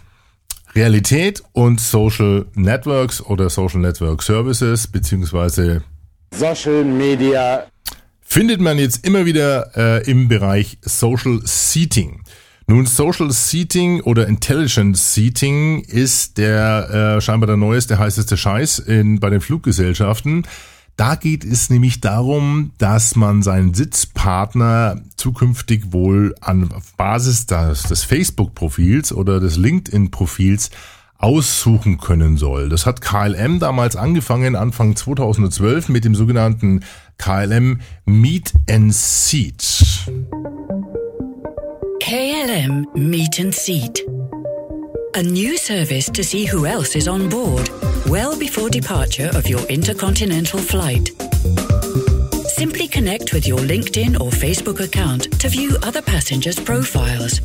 Realität 0.74 1.44
und 1.52 1.80
Social 1.80 2.46
Networks 2.54 3.20
oder 3.20 3.48
Social 3.48 3.80
Network 3.80 4.24
Services 4.24 4.88
beziehungsweise 4.88 5.84
Social 6.32 6.84
Media 6.84 7.66
findet 8.20 8.60
man 8.60 8.78
jetzt 8.78 9.06
immer 9.06 9.24
wieder 9.26 9.70
äh, 9.76 10.10
im 10.10 10.26
Bereich 10.26 10.78
Social 10.82 11.40
Seating. 11.44 12.22
Nun, 12.66 12.86
Social 12.86 13.30
Seating 13.30 14.00
oder 14.00 14.26
Intelligent 14.26 14.96
Seating 14.96 15.80
ist 15.80 16.38
der 16.38 17.16
äh, 17.16 17.20
scheinbar 17.20 17.46
der 17.46 17.58
neueste, 17.58 17.98
heißeste 17.98 18.38
Scheiß 18.38 18.78
in, 18.78 19.20
bei 19.20 19.28
den 19.28 19.42
Fluggesellschaften. 19.42 20.46
Da 20.96 21.16
geht 21.16 21.44
es 21.44 21.68
nämlich 21.68 22.00
darum, 22.00 22.70
dass 22.78 23.16
man 23.16 23.42
seinen 23.42 23.74
Sitzpartner 23.74 25.02
zukünftig 25.16 25.92
wohl 25.92 26.34
an 26.40 26.70
Basis 26.96 27.46
des, 27.46 27.82
des 27.82 28.04
Facebook-Profils 28.04 29.12
oder 29.12 29.40
des 29.40 29.56
LinkedIn-Profils 29.56 30.70
aussuchen 31.18 31.98
können 31.98 32.36
soll. 32.36 32.68
Das 32.68 32.86
hat 32.86 33.00
KLM 33.00 33.58
damals 33.58 33.96
angefangen, 33.96 34.56
Anfang 34.56 34.96
2012 34.96 35.88
mit 35.88 36.04
dem 36.04 36.14
sogenannten 36.14 36.80
KLM 37.18 37.80
Meet 38.06 38.52
and 38.70 38.94
Seat. 38.94 40.06
KLM 42.04 42.94
Meet 42.94 43.38
and 43.38 43.54
Seat. 43.54 44.02
A 45.14 45.22
new 45.22 45.56
service 45.56 46.10
to 46.10 46.22
see 46.22 46.44
who 46.44 46.66
else 46.66 46.96
is 46.96 47.08
on 47.08 47.30
board 47.30 47.70
well 48.06 48.38
before 48.38 48.68
departure 48.68 49.30
of 49.32 49.48
your 49.48 49.62
intercontinental 49.70 50.60
flight. 50.60 51.12
Simply 52.46 52.88
connect 52.88 53.32
with 53.32 53.46
your 53.46 53.58
LinkedIn 53.60 54.20
or 54.20 54.30
Facebook 54.30 54.80
account 54.80 55.40
to 55.40 55.48
view 55.48 55.78
other 55.82 56.02
passengers' 56.02 56.60
profiles. 56.60 57.40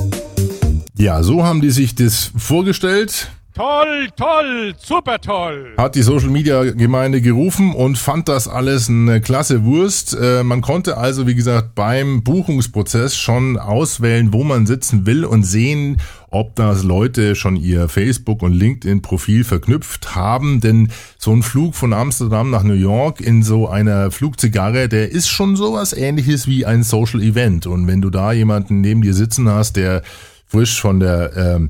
Ja, 0.98 1.24
so 1.24 1.42
haben 1.42 1.62
die 1.62 1.72
sich 1.72 1.96
das 1.96 2.30
vorgestellt. 2.36 3.30
Toll, 3.60 4.08
toll, 4.16 4.74
super 4.78 5.20
toll. 5.20 5.74
Hat 5.76 5.96
die 5.96 6.02
Social 6.02 6.30
Media 6.30 6.64
Gemeinde 6.64 7.20
gerufen 7.20 7.74
und 7.74 7.98
fand 7.98 8.30
das 8.30 8.48
alles 8.48 8.88
eine 8.88 9.20
klasse 9.20 9.66
Wurst. 9.66 10.16
Äh, 10.18 10.44
man 10.46 10.62
konnte 10.62 10.96
also, 10.96 11.28
wie 11.28 11.36
gesagt, 11.36 11.76
beim 11.76 12.24
Buchungsprozess 12.24 13.18
schon 13.18 13.58
auswählen, 13.58 14.32
wo 14.32 14.46
man 14.46 14.66
sitzen 14.66 15.06
will 15.06 15.26
und 15.26 15.44
sehen, 15.44 15.98
ob 16.30 16.56
das 16.56 16.86
Leute 16.86 17.36
schon 17.36 17.58
ihr 17.58 17.90
Facebook 17.90 18.44
und 18.44 18.54
LinkedIn 18.54 19.02
Profil 19.02 19.44
verknüpft 19.44 20.16
haben. 20.16 20.62
Denn 20.62 20.90
so 21.18 21.34
ein 21.34 21.44
Flug 21.44 21.76
von 21.76 21.92
Amsterdam 21.92 22.52
nach 22.52 22.64
New 22.64 22.72
York 22.72 23.20
in 23.20 23.44
so 23.44 23.68
einer 23.68 24.10
Flugzigarre, 24.10 24.88
der 24.88 25.12
ist 25.12 25.28
schon 25.28 25.58
sowas 25.58 25.92
ähnliches 25.92 26.48
wie 26.48 26.66
ein 26.66 26.84
Social 26.84 27.22
Event. 27.22 27.68
Und 27.68 27.88
wenn 27.88 28.02
du 28.02 28.10
da 28.10 28.32
jemanden 28.32 28.80
neben 28.80 29.02
dir 29.02 29.14
sitzen 29.14 29.50
hast, 29.50 29.76
der 29.76 30.02
frisch 30.48 30.82
von 30.82 31.02
der 31.02 31.36
ähm, 31.36 31.70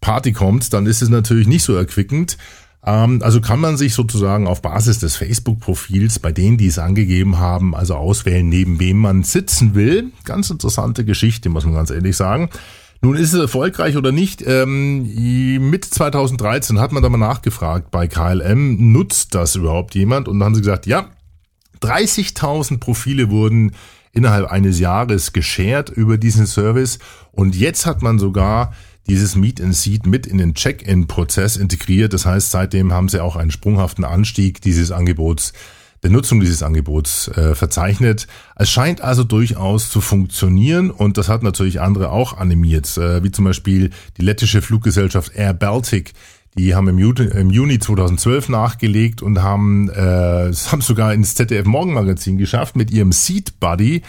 Party 0.00 0.32
kommt, 0.32 0.72
dann 0.72 0.86
ist 0.86 1.02
es 1.02 1.08
natürlich 1.08 1.46
nicht 1.46 1.62
so 1.62 1.74
erquickend. 1.74 2.38
Ähm, 2.84 3.20
also 3.22 3.40
kann 3.40 3.60
man 3.60 3.76
sich 3.76 3.94
sozusagen 3.94 4.46
auf 4.46 4.62
Basis 4.62 4.98
des 4.98 5.16
Facebook-Profils 5.16 6.18
bei 6.18 6.32
denen, 6.32 6.56
die 6.56 6.66
es 6.66 6.78
angegeben 6.78 7.38
haben, 7.38 7.74
also 7.74 7.94
auswählen, 7.94 8.48
neben 8.48 8.80
wem 8.80 8.98
man 8.98 9.22
sitzen 9.22 9.74
will. 9.74 10.12
Ganz 10.24 10.50
interessante 10.50 11.04
Geschichte, 11.04 11.48
muss 11.48 11.64
man 11.64 11.74
ganz 11.74 11.90
ehrlich 11.90 12.16
sagen. 12.16 12.50
Nun 13.02 13.16
ist 13.16 13.32
es 13.32 13.40
erfolgreich 13.40 13.96
oder 13.96 14.12
nicht. 14.12 14.42
Ähm, 14.46 15.70
mit 15.70 15.84
2013 15.84 16.78
hat 16.80 16.92
man 16.92 17.02
da 17.02 17.08
mal 17.08 17.18
nachgefragt 17.18 17.90
bei 17.90 18.06
KLM, 18.06 18.92
nutzt 18.92 19.34
das 19.34 19.56
überhaupt 19.56 19.94
jemand? 19.94 20.28
Und 20.28 20.38
dann 20.38 20.46
haben 20.46 20.54
sie 20.54 20.60
gesagt, 20.60 20.86
ja, 20.86 21.06
30.000 21.82 22.78
Profile 22.78 23.30
wurden 23.30 23.72
innerhalb 24.12 24.50
eines 24.50 24.78
Jahres 24.78 25.32
geshared 25.32 25.88
über 25.88 26.18
diesen 26.18 26.46
Service. 26.46 26.98
Und 27.32 27.56
jetzt 27.56 27.86
hat 27.86 28.02
man 28.02 28.18
sogar 28.18 28.74
dieses 29.10 29.34
Meet 29.34 29.60
and 29.60 29.74
Seat 29.74 30.06
mit 30.06 30.24
in 30.24 30.38
den 30.38 30.54
Check-in-Prozess 30.54 31.56
integriert. 31.56 32.12
Das 32.12 32.26
heißt, 32.26 32.52
seitdem 32.52 32.92
haben 32.92 33.08
sie 33.08 33.20
auch 33.20 33.34
einen 33.34 33.50
sprunghaften 33.50 34.04
Anstieg 34.04 34.60
dieses 34.60 34.92
Angebots, 34.92 35.52
der 36.04 36.10
Nutzung 36.10 36.38
dieses 36.38 36.62
Angebots 36.62 37.26
äh, 37.26 37.56
verzeichnet. 37.56 38.28
Es 38.54 38.70
scheint 38.70 39.00
also 39.00 39.24
durchaus 39.24 39.90
zu 39.90 40.00
funktionieren 40.00 40.92
und 40.92 41.18
das 41.18 41.28
hat 41.28 41.42
natürlich 41.42 41.80
andere 41.80 42.12
auch 42.12 42.38
animiert, 42.38 42.96
äh, 42.98 43.24
wie 43.24 43.32
zum 43.32 43.46
Beispiel 43.46 43.90
die 44.16 44.22
lettische 44.22 44.62
Fluggesellschaft 44.62 45.34
Air 45.34 45.54
Baltic. 45.54 46.12
Die 46.56 46.76
haben 46.76 46.86
im 46.86 46.98
Juni, 47.00 47.24
im 47.24 47.50
Juni 47.50 47.80
2012 47.80 48.48
nachgelegt 48.48 49.22
und 49.22 49.42
haben, 49.42 49.88
äh, 49.90 50.52
haben 50.70 50.82
sogar 50.82 51.12
ins 51.12 51.34
ZDF 51.34 51.66
Morgenmagazin 51.66 52.38
geschafft 52.38 52.76
mit 52.76 52.92
ihrem 52.92 53.10
Seat 53.10 53.58
Buddy 53.58 54.02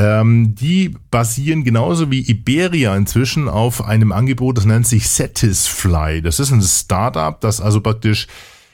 ähm, 0.00 0.54
die 0.54 0.94
basieren 1.10 1.62
genauso 1.62 2.10
wie 2.10 2.22
Iberia 2.22 2.96
inzwischen 2.96 3.50
auf 3.50 3.84
einem 3.84 4.12
Angebot, 4.12 4.56
das 4.56 4.64
nennt 4.64 4.86
sich 4.86 5.06
Satisfly. 5.10 6.22
Das 6.22 6.40
ist 6.40 6.52
ein 6.52 6.62
Startup, 6.62 7.38
das 7.38 7.60
also 7.60 7.82
praktisch 7.82 8.26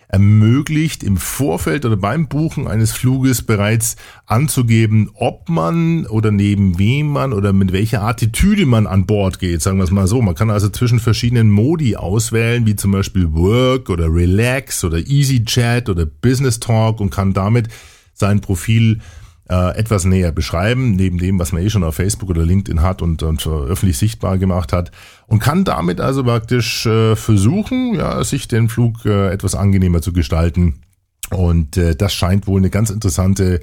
ermöglicht, 0.07 1.03
im 1.03 1.17
Vorfeld 1.17 1.85
oder 1.85 1.97
beim 1.97 2.29
Buchen 2.29 2.69
eines 2.69 2.93
Fluges 2.93 3.43
bereits 3.43 3.97
anzugeben, 4.27 5.11
ob 5.15 5.49
man 5.49 6.07
oder 6.07 6.31
neben 6.31 6.79
wem 6.79 7.09
man 7.09 7.33
oder 7.33 7.53
mit 7.53 7.73
welcher 7.73 8.03
Attitüde 8.03 8.65
man 8.65 8.87
an 8.87 9.07
Bord 9.07 9.41
geht, 9.41 9.63
sagen 9.63 9.79
wir 9.79 9.85
es 9.85 9.91
mal 9.91 10.07
so. 10.07 10.23
Man 10.23 10.37
kann 10.37 10.49
also 10.49 10.69
zwischen 10.69 11.01
verschiedenen 11.01 11.51
Modi 11.51 11.97
auswählen, 11.97 12.67
wie 12.67 12.77
zum 12.77 12.93
Beispiel 12.93 13.33
Work 13.33 13.91
oder 13.91 14.07
Relax 14.15 14.85
oder 14.85 14.99
Easy 14.99 15.45
Chat 15.45 15.89
oder 15.89 16.07
Business 16.07 16.61
Talk 16.61 17.01
und 17.01 17.11
kann 17.11 17.33
damit 17.33 17.67
sein 18.15 18.41
Profil 18.41 19.01
äh, 19.49 19.77
etwas 19.77 20.05
näher 20.05 20.33
beschreiben, 20.33 20.93
neben 20.93 21.19
dem, 21.19 21.39
was 21.39 21.53
man 21.53 21.63
eh 21.63 21.71
schon 21.71 21.85
auf 21.85 21.97
Facebook 21.97 22.31
oder 22.31 22.45
LinkedIn 22.45 22.83
hat 22.83 23.03
und, 23.03 23.23
und 23.23 23.47
öffentlich 23.47 23.99
sichtbar 23.99 24.39
gemacht 24.39 24.73
hat. 24.73 24.91
Und 25.27 25.39
kann 25.39 25.65
damit 25.65 26.01
also 26.01 26.25
praktisch 26.25 26.87
äh, 26.87 27.17
versuchen, 27.17 27.95
ja, 27.95 28.23
sich 28.25 28.49
den 28.49 28.69
Flug 28.69 29.05
äh, 29.05 29.31
etwas 29.33 29.55
angenehmer 29.55 30.03
zu 30.03 30.13
gestalten. 30.13 30.83
Und 31.31 31.77
äh, 31.77 31.95
das 31.97 32.13
scheint 32.15 32.47
wohl 32.47 32.61
eine 32.61 32.71
ganz 32.71 32.91
interessante 32.91 33.61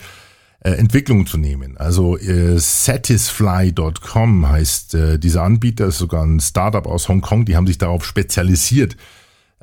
äh, 0.60 0.72
Entwicklung 0.72 1.28
zu 1.28 1.38
nehmen. 1.38 1.78
Also 1.78 2.18
äh, 2.18 2.58
Satisfly.com 2.58 4.50
heißt 4.50 4.96
äh, 4.96 5.20
dieser 5.20 5.44
Anbieter, 5.44 5.88
ist 5.88 5.98
sogar 5.98 6.24
ein 6.24 6.40
Startup 6.40 6.86
aus 6.88 7.10
Hongkong, 7.10 7.44
die 7.46 7.58
haben 7.58 7.68
sich 7.68 7.78
darauf 7.78 8.06
spezialisiert. 8.06 8.96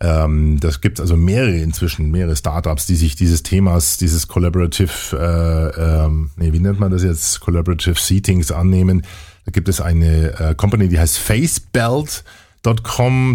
Ähm, 0.01 0.59
das 0.61 0.81
gibt 0.81 0.99
also 0.99 1.17
mehrere 1.17 1.59
inzwischen, 1.59 2.11
mehrere 2.11 2.35
Startups, 2.35 2.87
die 2.87 2.97
sich 2.97 3.17
dieses 3.17 3.43
Themas, 3.43 3.99
dieses 3.99 4.29
Collaborative, 4.29 5.17
äh, 5.17 6.05
ähm, 6.05 6.31
nee, 6.37 6.55
wie 6.55 6.59
nennt 6.59 6.81
man 6.81 6.91
das 6.91 7.03
jetzt, 7.03 7.41
Collaborative 7.41 8.01
Seatings 8.01 8.51
annehmen. 8.51 9.03
Da 9.45 9.53
gibt 9.53 9.69
es 9.69 9.81
eine 9.81 10.39
äh, 10.41 10.55
Company, 10.55 10.89
die 10.89 10.99
heißt 10.99 11.19
Facebelt.com, 11.19 12.25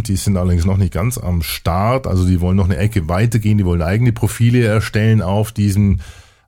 die 0.06 0.16
sind 0.16 0.38
allerdings 0.38 0.66
noch 0.66 0.78
nicht 0.78 0.94
ganz 0.94 1.20
am 1.20 1.44
Start, 1.44 2.08
also 2.08 2.26
die 2.26 2.42
wollen 2.42 2.58
noch 2.58 2.66
eine 2.66 2.78
Ecke 2.78 3.08
weitergehen, 3.08 3.60
die 3.60 3.66
wollen 3.66 3.84
eigene 3.84 4.12
Profile 4.12 4.66
erstellen 4.66 5.22
auf 5.22 5.52
diesem 5.52 6.00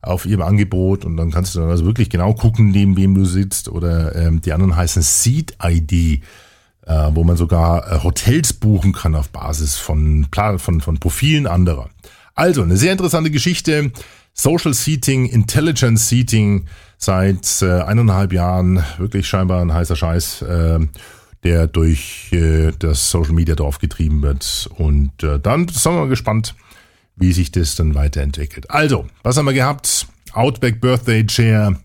auf 0.02 0.26
ihrem 0.26 0.42
Angebot. 0.42 1.06
Und 1.06 1.18
dann 1.18 1.32
kannst 1.32 1.54
du 1.56 1.60
dann 1.60 1.70
also 1.70 1.86
wirklich 1.86 2.10
genau 2.10 2.34
gucken, 2.34 2.70
neben 2.70 2.98
wem 2.98 3.14
du 3.16 3.26
sitzt. 3.26 3.70
Oder 3.70 4.16
ähm, 4.16 4.42
die 4.42 4.54
anderen 4.54 4.76
heißen 4.76 5.02
Seat 5.02 5.58
ID, 5.62 6.24
äh, 6.88 7.10
wo 7.14 7.24
man 7.24 7.38
sogar 7.38 7.92
äh, 7.92 8.04
Hotels 8.04 8.54
buchen 8.54 8.94
kann 8.94 9.14
auf 9.16 9.30
Basis 9.30 9.78
von, 9.78 10.28
Pla- 10.32 10.58
von, 10.58 10.82
von 10.82 10.98
Profilen 11.00 11.46
anderer. 11.48 11.90
Also 12.34 12.62
eine 12.64 12.78
sehr 12.78 12.92
interessante 12.92 13.32
Geschichte. 13.32 13.92
Social 14.34 14.74
Seating, 14.74 15.26
Intelligent 15.26 16.00
Seating 16.00 16.66
seit 16.98 17.62
äh, 17.62 17.82
eineinhalb 17.82 18.32
Jahren 18.34 18.84
wirklich 18.98 19.28
scheinbar 19.28 19.62
ein 19.62 19.74
heißer 19.74 19.96
Scheiß, 19.96 20.44
äh, 20.44 20.80
der 21.44 21.68
durch 21.68 22.32
äh, 22.32 22.72
das 22.78 23.10
Social 23.10 23.34
Media 23.34 23.56
Dorf 23.56 23.80
getrieben 23.80 24.22
wird. 24.22 24.70
Und 24.78 25.24
äh, 25.24 25.40
dann 25.40 25.68
sind 25.68 25.92
wir 25.94 26.00
mal 26.02 26.08
gespannt, 26.08 26.56
wie 27.16 27.34
sich 27.34 27.52
das 27.52 27.76
dann 27.76 27.96
weiterentwickelt. 27.96 28.70
Also, 28.70 29.08
was 29.24 29.38
haben 29.38 29.46
wir 29.46 29.54
gehabt? 29.54 30.08
Outback 30.34 30.80
Birthday 30.80 31.26
Chair. 31.26 31.76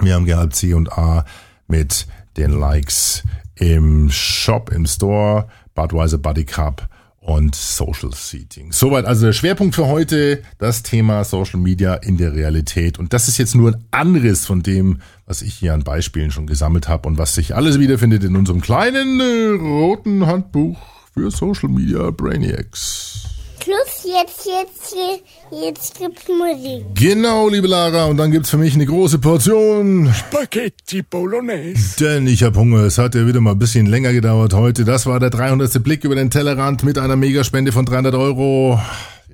Wir 0.00 0.14
haben 0.14 0.24
gehabt 0.26 0.54
C&A 0.54 1.24
mit 1.66 2.06
den 2.36 2.52
Likes 2.52 3.24
im 3.60 4.10
Shop, 4.10 4.72
im 4.74 4.86
Store, 4.86 5.46
Budweiser 5.74 6.18
Buddy 6.18 6.44
Cup 6.44 6.88
und 7.20 7.54
Social 7.54 8.10
Seating. 8.12 8.72
Soweit 8.72 9.04
also 9.04 9.26
der 9.26 9.34
Schwerpunkt 9.34 9.74
für 9.74 9.86
heute, 9.86 10.42
das 10.58 10.82
Thema 10.82 11.22
Social 11.24 11.60
Media 11.60 11.94
in 11.94 12.16
der 12.16 12.34
Realität. 12.34 12.98
Und 12.98 13.12
das 13.12 13.28
ist 13.28 13.36
jetzt 13.36 13.54
nur 13.54 13.72
ein 13.72 13.84
Anriss 13.90 14.46
von 14.46 14.62
dem, 14.62 15.00
was 15.26 15.42
ich 15.42 15.54
hier 15.54 15.74
an 15.74 15.84
Beispielen 15.84 16.30
schon 16.30 16.46
gesammelt 16.46 16.88
habe 16.88 17.06
und 17.06 17.18
was 17.18 17.34
sich 17.34 17.54
alles 17.54 17.78
wiederfindet 17.78 18.24
in 18.24 18.34
unserem 18.34 18.62
kleinen 18.62 19.20
äh, 19.20 19.62
roten 19.62 20.26
Handbuch 20.26 20.78
für 21.12 21.30
Social 21.30 21.68
Media 21.68 22.10
Brainiacs. 22.10 23.26
Schluss, 23.62 23.89
jetzt, 24.04 24.46
jetzt, 24.46 24.94
jetzt, 24.94 25.24
jetzt 25.50 25.98
gibt's 25.98 26.28
Musik. 26.28 26.84
Genau, 26.94 27.48
liebe 27.48 27.66
Lara, 27.66 28.06
und 28.06 28.16
dann 28.16 28.30
gibt's 28.30 28.50
für 28.50 28.56
mich 28.56 28.74
eine 28.74 28.86
große 28.86 29.18
Portion 29.18 30.12
Spaghetti 30.12 31.02
Bolognese. 31.02 32.04
Denn 32.04 32.26
ich 32.26 32.42
habe 32.42 32.58
Hunger. 32.58 32.84
Es 32.84 32.98
hat 32.98 33.14
ja 33.14 33.26
wieder 33.26 33.40
mal 33.40 33.52
ein 33.52 33.58
bisschen 33.58 33.86
länger 33.86 34.12
gedauert 34.12 34.54
heute. 34.54 34.84
Das 34.84 35.06
war 35.06 35.20
der 35.20 35.30
300. 35.30 35.82
Blick 35.82 36.04
über 36.04 36.14
den 36.14 36.30
Tellerrand 36.30 36.82
mit 36.82 36.98
einer 36.98 37.16
Megaspende 37.16 37.72
von 37.72 37.84
300 37.84 38.14
Euro. 38.14 38.80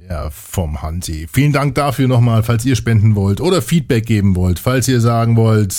Ja, 0.08 0.30
vom 0.30 0.82
Hansi. 0.82 1.26
Vielen 1.32 1.52
Dank 1.52 1.74
dafür 1.74 2.06
nochmal, 2.06 2.44
falls 2.44 2.64
ihr 2.64 2.76
spenden 2.76 3.16
wollt 3.16 3.40
oder 3.40 3.60
Feedback 3.60 4.06
geben 4.06 4.36
wollt, 4.36 4.60
falls 4.60 4.86
ihr 4.86 5.00
sagen 5.00 5.36
wollt. 5.36 5.74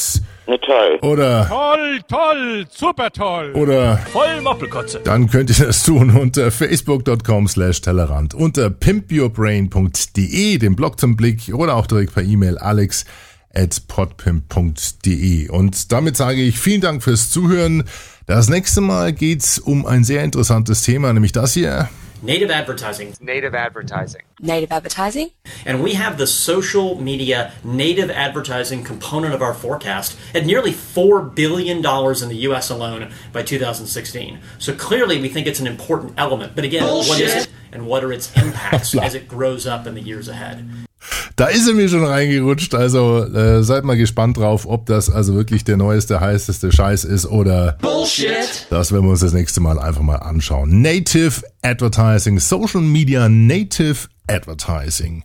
Ne, 0.47 0.59
toll. 0.59 0.99
Oder, 1.01 1.47
Toll, 1.47 1.99
toll, 2.09 2.65
super 2.69 3.09
toll. 3.11 3.53
oder, 3.53 3.97
Voll 4.11 4.41
Moppelkotze. 4.41 4.99
dann 5.03 5.29
könnt 5.29 5.49
ihr 5.57 5.65
das 5.67 5.83
tun 5.83 6.09
unter 6.11 6.51
facebook.com 6.51 7.47
slash 7.47 7.79
Tellerrand, 7.81 8.33
unter 8.33 8.69
pimpyourbrain.de, 8.69 10.57
dem 10.57 10.75
Blog 10.75 10.99
zum 10.99 11.15
Blick 11.15 11.53
oder 11.53 11.75
auch 11.75 11.87
direkt 11.87 12.13
per 12.13 12.23
E-Mail 12.23 12.57
alex 12.57 13.05
at 13.53 13.87
podpimp.de. 13.87 15.49
Und 15.49 15.91
damit 15.91 16.17
sage 16.17 16.41
ich 16.41 16.59
vielen 16.59 16.81
Dank 16.81 17.01
fürs 17.03 17.29
Zuhören. 17.29 17.83
Das 18.25 18.49
nächste 18.49 18.81
Mal 18.81 19.13
geht's 19.13 19.57
um 19.57 19.85
ein 19.85 20.03
sehr 20.03 20.23
interessantes 20.23 20.83
Thema, 20.83 21.13
nämlich 21.13 21.31
das 21.31 21.53
hier. 21.53 21.87
Native 22.21 22.49
advertising. 22.49 23.15
Native 23.19 23.53
advertising. 23.53 24.21
Native 24.39 24.71
advertising? 24.71 25.31
And 25.65 25.83
we 25.83 25.93
have 25.93 26.17
the 26.17 26.25
social 26.25 26.99
media 26.99 27.53
native 27.63 28.09
advertising 28.09 28.83
component 28.83 29.33
of 29.33 29.41
our 29.41 29.53
forecast 29.53 30.17
at 30.33 30.45
nearly 30.45 30.71
$4 30.71 31.35
billion 31.35 31.77
in 31.77 32.29
the 32.29 32.37
US 32.49 32.69
alone 32.69 33.11
by 33.31 33.43
2016. 33.43 34.39
So 34.57 34.73
clearly, 34.73 35.21
we 35.21 35.29
think 35.29 35.45
it's 35.45 35.59
an 35.59 35.67
important 35.67 36.13
element. 36.17 36.55
But 36.55 36.63
again, 36.63 36.83
what 36.83 37.19
is 37.19 37.43
it 37.43 37.49
and 37.71 37.85
what 37.85 38.03
are 38.03 38.11
its 38.11 38.35
impacts 38.35 38.95
as 39.01 39.13
it 39.13 39.27
grows 39.27 39.67
up 39.67 39.85
in 39.85 39.93
the 39.93 40.01
years 40.01 40.27
ahead? 40.27 40.86
Da 41.35 41.47
ist 41.47 41.67
er 41.67 41.73
mir 41.73 41.89
schon 41.89 42.03
reingerutscht, 42.03 42.73
also 42.73 43.23
äh, 43.23 43.63
seid 43.63 43.83
mal 43.83 43.97
gespannt 43.97 44.37
drauf, 44.37 44.65
ob 44.67 44.85
das 44.85 45.09
also 45.09 45.35
wirklich 45.35 45.63
der 45.63 45.77
neueste, 45.77 46.19
heißeste 46.19 46.71
Scheiß 46.71 47.03
ist 47.03 47.25
oder 47.25 47.77
Bullshit. 47.81 48.67
das 48.69 48.91
werden 48.91 49.05
wir 49.05 49.11
uns 49.11 49.21
das 49.21 49.33
nächste 49.33 49.61
Mal 49.61 49.79
einfach 49.79 50.01
mal 50.01 50.17
anschauen. 50.17 50.81
Native 50.81 51.43
Advertising, 51.61 52.39
Social 52.39 52.81
Media 52.81 53.29
Native 53.29 54.07
Advertising. 54.27 55.23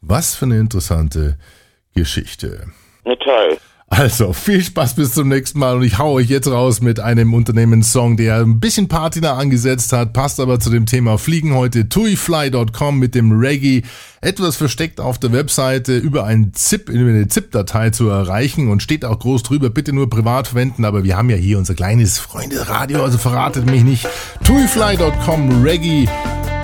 Was 0.00 0.34
für 0.34 0.44
eine 0.44 0.58
interessante 0.58 1.38
Geschichte. 1.94 2.68
Ne. 3.04 3.16
Also, 3.88 4.32
viel 4.32 4.62
Spaß 4.62 4.96
bis 4.96 5.14
zum 5.14 5.28
nächsten 5.28 5.60
Mal 5.60 5.76
und 5.76 5.84
ich 5.84 5.98
hau 5.98 6.14
euch 6.14 6.28
jetzt 6.28 6.48
raus 6.48 6.80
mit 6.80 6.98
einem 6.98 7.32
Unternehmenssong, 7.32 8.16
der 8.16 8.40
ein 8.40 8.58
bisschen 8.58 8.88
Patina 8.88 9.34
angesetzt 9.34 9.92
hat, 9.92 10.12
passt 10.12 10.40
aber 10.40 10.58
zu 10.58 10.70
dem 10.70 10.86
Thema 10.86 11.18
Fliegen 11.18 11.54
heute. 11.54 11.88
tuifly.com 11.88 12.98
mit 12.98 13.14
dem 13.14 13.30
Reggae, 13.38 13.82
etwas 14.20 14.56
versteckt 14.56 15.00
auf 15.00 15.18
der 15.18 15.30
Webseite 15.30 15.96
über 15.98 16.24
ein 16.24 16.52
ZIP, 16.52 16.88
über 16.88 17.10
eine 17.10 17.28
ZIP-Datei 17.28 17.90
zu 17.90 18.08
erreichen 18.08 18.70
und 18.70 18.82
steht 18.82 19.04
auch 19.04 19.20
groß 19.20 19.44
drüber, 19.44 19.70
bitte 19.70 19.92
nur 19.92 20.10
privat 20.10 20.48
verwenden, 20.48 20.84
aber 20.84 21.04
wir 21.04 21.16
haben 21.16 21.30
ja 21.30 21.36
hier 21.36 21.56
unser 21.56 21.74
kleines 21.74 22.18
Freunde-Radio, 22.18 23.04
also 23.04 23.18
verratet 23.18 23.70
mich 23.70 23.84
nicht. 23.84 24.08
tuifly.com 24.42 25.62
Reggae 25.62 26.08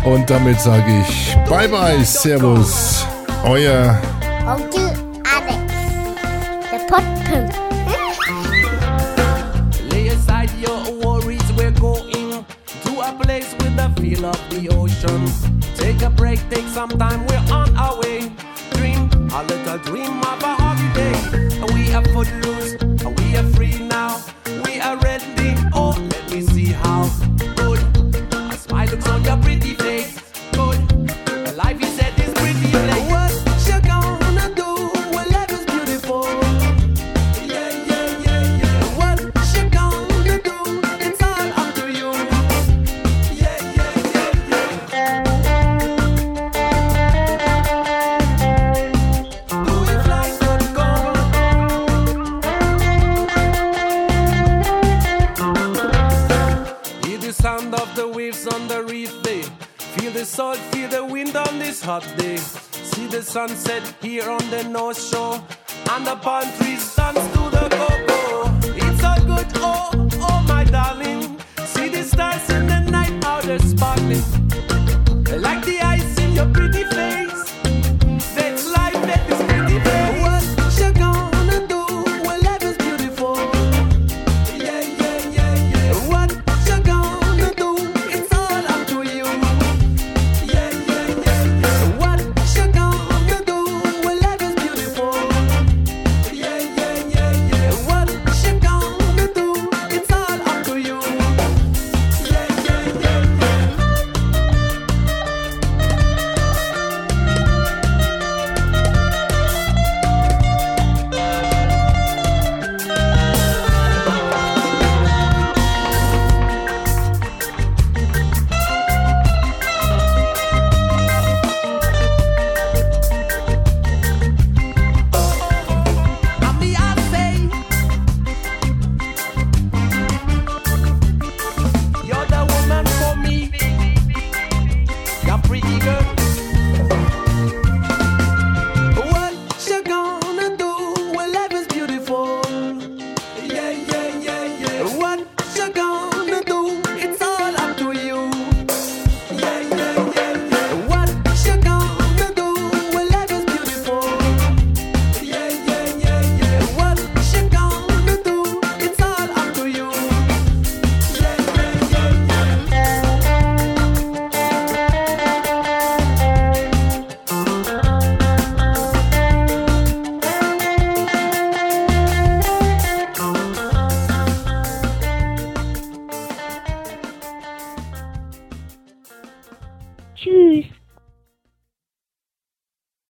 und 0.04 0.28
damit 0.28 0.60
sage 0.60 1.04
ich 1.06 1.36
bye 1.48 1.68
bye, 1.68 2.04
servus, 2.04 3.06
euer 3.44 3.96
Onkel 4.44 4.90
Alex. 5.22 5.71
Potpimp. 6.92 7.48
Lay 9.90 10.08
aside 10.08 10.50
your 10.60 10.78
worries, 11.00 11.50
we're 11.54 11.70
going 11.70 12.44
to 12.84 12.92
a 13.00 13.18
place 13.18 13.54
with 13.60 13.74
the 13.76 13.90
feel 13.98 14.26
of 14.26 14.38
the 14.50 14.68
ocean. 14.68 15.24
Take 15.74 16.02
a 16.02 16.10
break, 16.10 16.38
take 16.50 16.66
some 16.66 16.90
time, 16.90 17.24
we're 17.28 17.46
on 17.50 17.74
our 17.78 17.98
way. 18.00 18.30
Dream 18.74 19.08
a 19.32 19.42
little 19.44 19.78
dream 19.78 20.18
of 20.20 20.42
a 20.42 20.54
holiday. 20.54 21.16
We 21.72 21.94
are 21.94 22.04
footloose, 22.12 22.76
we 23.16 23.36
are 23.38 23.48
free 23.54 23.78
now. 23.78 24.22
We 24.66 24.78
are 24.78 24.98
ready, 24.98 25.54
oh, 25.72 25.96
let 25.98 26.30
me 26.30 26.42
see 26.42 26.72
how. 26.72 27.21
Sunset 63.32 63.82
here 64.02 64.28
on 64.28 64.44
the 64.50 64.62
north 64.64 65.00
shore. 65.00 65.40
And 65.92 66.06
the 66.06 66.16
palm 66.16 66.44
trees 66.58 66.81